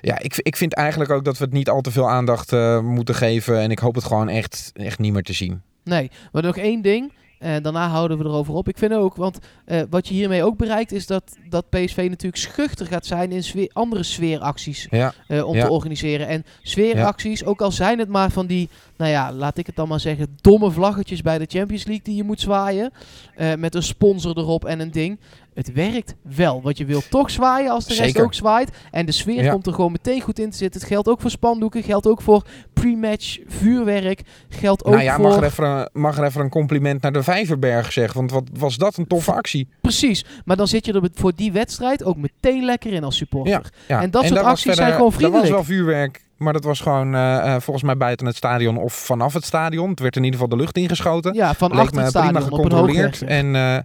ja, 0.02 0.20
ik, 0.20 0.38
ik 0.38 0.56
vind 0.56 0.74
eigenlijk 0.74 1.12
ook 1.12 1.26
dat 1.26 1.38
we 1.38 1.44
het 1.44 1.54
niet 1.54 1.70
al 1.70 1.82
te 1.82 1.92
veel 1.92 2.10
aandacht 2.10 2.52
moeten 2.82 3.16
geven. 3.16 3.60
En 3.60 3.72
ik 3.72 3.80
hoop 3.80 3.96
het 3.96 4.04
gewoon 4.04 4.30
echt, 4.30 4.72
echt 4.74 5.00
niet 5.00 5.14
meer 5.14 5.24
te 5.24 5.34
zien. 5.34 5.62
Nee, 5.84 6.12
maar 6.32 6.44
nog 6.44 6.58
één 6.58 6.82
ding. 6.82 7.14
En 7.40 7.64
daarna 7.64 7.88
houden 7.88 8.18
we 8.18 8.24
erover 8.24 8.54
op. 8.54 8.68
Ik 8.68 8.78
vind 8.78 8.94
ook, 8.94 9.16
want 9.16 9.40
eh, 9.66 9.82
wat 9.90 10.08
je 10.08 10.14
hiermee 10.14 10.44
ook 10.44 10.58
bereikt 10.58 10.92
is 10.92 11.08
dat, 11.08 11.24
dat 11.50 11.70
PSV 11.70 12.06
natuurlijk 12.10 12.42
schuchter 12.42 12.86
gaat 12.86 13.06
zijn 13.06 13.32
in 13.32 13.44
sfeer, 13.44 13.70
andere 13.74 14.04
sfeeracties 14.04 14.88
Ja, 14.90 15.14
eh, 15.28 15.48
om 15.48 15.56
Ja. 15.56 15.66
te 15.66 15.72
organiseren. 15.72 16.28
En 16.28 16.46
sfeeracties, 16.62 17.46
ook 17.46 17.62
al 17.62 17.72
zijn 17.72 18.00
het 18.00 18.10
maar 18.10 18.32
van 18.32 18.46
die, 18.48 18.70
nou 18.98 19.12
ja, 19.12 19.34
laat 19.34 19.58
ik 19.58 19.66
het 19.66 19.76
dan 19.76 19.88
maar 19.88 20.00
zeggen, 20.00 20.38
domme 20.42 20.72
vlaggetjes 20.72 21.22
bij 21.22 21.38
de 21.38 21.46
Champions 21.48 21.84
League 21.86 22.04
die 22.04 22.16
je 22.16 22.24
moet 22.24 22.40
zwaaien. 22.40 22.92
eh, 23.36 23.54
met 23.56 23.76
een 23.76 23.84
sponsor 23.84 24.38
erop 24.38 24.66
en 24.66 24.80
een 24.80 24.92
ding. 24.92 25.20
Het 25.60 25.74
werkt 25.74 26.16
wel, 26.22 26.62
want 26.62 26.78
je 26.78 26.86
wilt 26.86 27.10
toch 27.10 27.30
zwaaien 27.32 27.72
als 27.72 27.86
de 27.86 27.94
rest 27.94 28.20
ook 28.20 28.34
zwaait. 28.34 28.70
En 28.92 29.06
de 29.06 29.12
sfeer 29.12 29.44
Ja. 29.44 29.52
komt 29.52 29.68
er 29.68 29.74
gewoon 29.74 29.92
meteen 29.92 30.22
goed 30.22 30.40
in 30.40 30.50
te 30.50 30.58
zitten. 30.58 30.80
Het 30.80 30.90
geldt 30.90 31.08
ook 31.08 31.22
voor 31.22 31.30
spandoeken, 31.30 31.84
geldt 31.84 32.08
ook 32.08 32.22
voor 32.22 32.46
pre-match 32.74 33.40
vuurwerk, 33.48 34.22
geldt 34.50 34.86
ook 34.86 34.94
nou 34.94 35.04
ja, 35.04 35.16
voor... 35.16 35.24
mag 35.28 35.38
er, 35.38 35.44
even, 35.44 35.90
mag 35.94 36.18
er 36.18 36.24
even 36.24 36.42
een 36.42 36.50
compliment 36.50 37.02
naar 37.02 37.12
de 37.12 37.24
Vijverberg 37.24 37.92
zeggen. 37.92 38.18
Want 38.20 38.32
wat 38.32 38.44
was 38.54 38.78
dat 38.78 38.98
een 38.98 39.08
toffe 39.08 39.32
actie. 39.32 39.68
Precies, 39.82 40.26
maar 40.46 40.56
dan 40.56 40.68
zit 40.68 40.86
je 40.86 40.94
er 40.94 41.10
voor 41.14 41.34
die 41.36 41.52
wedstrijd 41.52 42.04
ook 42.04 42.18
meteen 42.18 42.66
lekker 42.66 42.94
in 42.94 43.04
als 43.04 43.18
supporter. 43.18 43.54
Ja, 43.54 43.62
ja. 43.96 44.02
En 44.02 44.12
dat 44.12 44.26
soort 44.26 44.40
acties 44.40 44.76
zijn 44.76 44.92
gewoon 44.94 45.12
Dat 45.12 45.20
was 45.22 45.30
vriendelijk. 45.30 45.52
wel 45.54 45.64
vuurwerk, 45.64 46.22
maar 46.40 46.54
dat 46.54 46.64
was 46.64 46.80
gewoon 46.80 47.16
eh, 47.16 47.38
eh, 47.38 47.62
volgens 47.62 47.86
mij 47.86 47.98
buiten 47.98 48.26
het 48.26 48.36
stadion 48.36 48.78
of 48.78 48.94
vanaf 48.94 49.34
het 49.34 49.46
stadion. 49.46 49.90
Het 49.90 50.00
werd 50.00 50.16
in 50.16 50.24
ieder 50.24 50.40
geval 50.40 50.58
de 50.58 50.64
lucht 50.64 50.78
ingeschoten. 50.78 51.34
Ja, 51.34 51.54
van 51.54 51.72
Leek 51.72 51.80
achter 51.80 51.96
me 51.96 52.04
het 52.04 52.12
prima 52.12 52.30
stadion 52.30 52.44
op 52.44 52.52
een 52.52 52.58
gecontroleerd. 52.58 53.22
En 53.22 53.56
eh, 53.56 53.78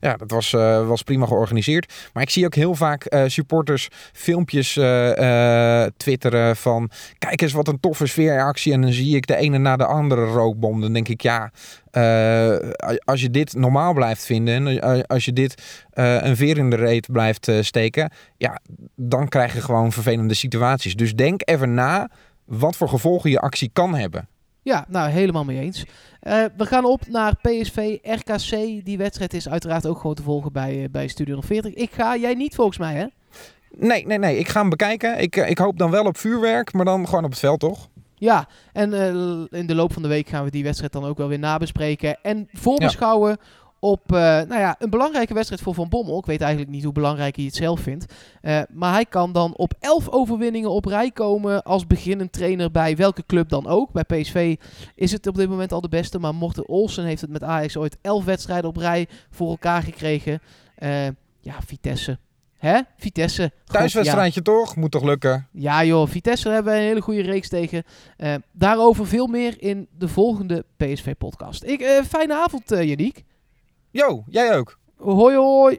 ja, 0.00 0.16
dat 0.16 0.30
was, 0.30 0.50
was 0.86 1.02
prima 1.02 1.26
georganiseerd. 1.26 1.92
Maar 2.12 2.22
ik 2.22 2.30
zie 2.30 2.44
ook 2.44 2.54
heel 2.54 2.74
vaak 2.74 3.06
supporters 3.26 3.88
filmpjes 4.12 4.72
twitteren 5.96 6.56
van... 6.56 6.90
Kijk 7.18 7.40
eens 7.40 7.52
wat 7.52 7.68
een 7.68 7.80
toffe 7.80 8.06
sfeeractie. 8.06 8.72
En 8.72 8.80
dan 8.80 8.92
zie 8.92 9.16
ik 9.16 9.26
de 9.26 9.36
ene 9.36 9.58
na 9.58 9.76
de 9.76 9.84
andere 9.84 10.24
rookbom. 10.24 10.80
Dan 10.80 10.92
denk 10.92 11.08
ik, 11.08 11.20
ja, 11.20 11.50
eh, 11.90 12.56
als 13.04 13.20
je 13.20 13.30
dit 13.30 13.54
normaal 13.54 13.94
blijft 13.94 14.24
vinden... 14.24 14.54
en 14.54 14.80
eh, 14.80 15.00
als 15.06 15.24
je 15.24 15.32
dit 15.32 15.82
eh, 15.90 16.22
een 16.22 16.36
veer 16.36 16.58
in 16.58 16.70
de 16.70 16.76
reet 16.76 17.12
blijft 17.12 17.50
steken... 17.60 18.10
ja, 18.36 18.60
dan 18.96 19.28
krijg 19.28 19.54
je 19.54 19.60
gewoon 19.60 19.92
vervelende 19.92 20.34
situaties. 20.34 20.96
Dus 20.96 21.14
denk 21.14 21.40
even 21.44 21.74
na 21.74 22.10
wat 22.44 22.76
voor 22.76 22.88
gevolgen 22.88 23.30
je 23.30 23.40
actie 23.40 23.70
kan 23.72 23.94
hebben. 23.94 24.28
Ja, 24.62 24.84
nou 24.88 25.10
helemaal 25.10 25.44
mee 25.44 25.60
eens. 25.60 25.84
We 26.56 26.66
gaan 26.66 26.84
op 26.84 27.06
naar 27.08 27.34
PSV 27.42 27.96
RKC. 28.02 28.84
Die 28.84 28.98
wedstrijd 28.98 29.34
is 29.34 29.48
uiteraard 29.48 29.86
ook 29.86 29.98
gewoon 29.98 30.14
te 30.14 30.22
volgen 30.22 30.52
bij, 30.52 30.88
bij 30.90 31.08
Studio 31.08 31.40
40. 31.40 31.74
Ik 31.74 31.90
ga, 31.92 32.16
jij 32.16 32.34
niet 32.34 32.54
volgens 32.54 32.78
mij 32.78 32.94
hè? 32.94 33.06
Nee, 33.76 34.06
nee, 34.06 34.18
nee. 34.18 34.38
Ik 34.38 34.48
ga 34.48 34.60
hem 34.60 34.70
bekijken. 34.70 35.20
Ik, 35.20 35.36
ik 35.36 35.58
hoop 35.58 35.78
dan 35.78 35.90
wel 35.90 36.04
op 36.04 36.16
vuurwerk, 36.16 36.72
maar 36.72 36.84
dan 36.84 37.08
gewoon 37.08 37.24
op 37.24 37.30
het 37.30 37.38
veld, 37.38 37.60
toch? 37.60 37.88
Ja, 38.20 38.48
en 38.72 38.92
eh, 38.92 39.58
in 39.60 39.66
de 39.66 39.74
loop 39.74 39.92
van 39.92 40.02
de 40.02 40.08
week 40.08 40.28
gaan 40.28 40.44
we 40.44 40.50
die 40.50 40.62
wedstrijd 40.62 40.92
dan 40.92 41.04
ook 41.04 41.18
wel 41.18 41.28
weer 41.28 41.38
nabespreken. 41.38 42.18
En 42.22 42.48
voorbeschouwen 42.52 43.36
op 43.78 44.12
eh, 44.12 44.18
nou 44.20 44.54
ja, 44.54 44.76
een 44.78 44.90
belangrijke 44.90 45.34
wedstrijd 45.34 45.62
voor 45.62 45.74
Van 45.74 45.88
Bommel. 45.88 46.18
Ik 46.18 46.26
weet 46.26 46.40
eigenlijk 46.40 46.70
niet 46.70 46.84
hoe 46.84 46.92
belangrijk 46.92 47.36
hij 47.36 47.44
het 47.44 47.54
zelf 47.54 47.80
vindt. 47.80 48.14
Eh, 48.40 48.60
maar 48.70 48.92
hij 48.92 49.04
kan 49.04 49.32
dan 49.32 49.56
op 49.56 49.74
elf 49.78 50.08
overwinningen 50.08 50.70
op 50.70 50.84
rij 50.84 51.10
komen 51.10 51.62
als 51.62 51.86
beginnend 51.86 52.32
trainer 52.32 52.70
bij 52.70 52.96
welke 52.96 53.26
club 53.26 53.48
dan 53.48 53.66
ook. 53.66 53.92
Bij 53.92 54.04
PSV 54.04 54.56
is 54.94 55.12
het 55.12 55.26
op 55.26 55.34
dit 55.34 55.48
moment 55.48 55.72
al 55.72 55.80
de 55.80 55.88
beste. 55.88 56.18
Maar 56.18 56.34
Morten 56.34 56.68
Olsen 56.68 57.04
heeft 57.04 57.20
het 57.20 57.30
met 57.30 57.42
Ajax 57.42 57.76
ooit 57.76 57.98
elf 58.00 58.24
wedstrijden 58.24 58.70
op 58.70 58.76
rij 58.76 59.08
voor 59.30 59.48
elkaar 59.48 59.82
gekregen. 59.82 60.40
Ja, 61.40 61.56
Vitesse. 61.66 62.18
Hè? 62.60 62.80
Vitesse. 62.96 63.42
Ja. 63.42 63.72
Thuiswedstrijdje 63.72 64.42
toch? 64.42 64.76
Moet 64.76 64.90
toch 64.90 65.04
lukken? 65.04 65.48
Ja 65.52 65.84
joh, 65.84 66.08
Vitesse 66.08 66.48
hebben 66.48 66.72
we 66.72 66.78
een 66.78 66.84
hele 66.84 67.00
goede 67.00 67.22
reeks 67.22 67.48
tegen. 67.48 67.82
Eh, 68.16 68.34
daarover 68.52 69.06
veel 69.06 69.26
meer 69.26 69.54
in 69.58 69.88
de 69.98 70.08
volgende 70.08 70.64
PSV-podcast. 70.76 71.62
Ik, 71.64 71.80
eh, 71.80 72.02
fijne 72.02 72.34
avond, 72.34 72.72
uh, 72.72 72.82
Yannick. 72.82 73.24
Jo, 73.90 74.24
jij 74.28 74.56
ook. 74.56 74.78
Hoi 74.96 75.36
hoi. 75.36 75.78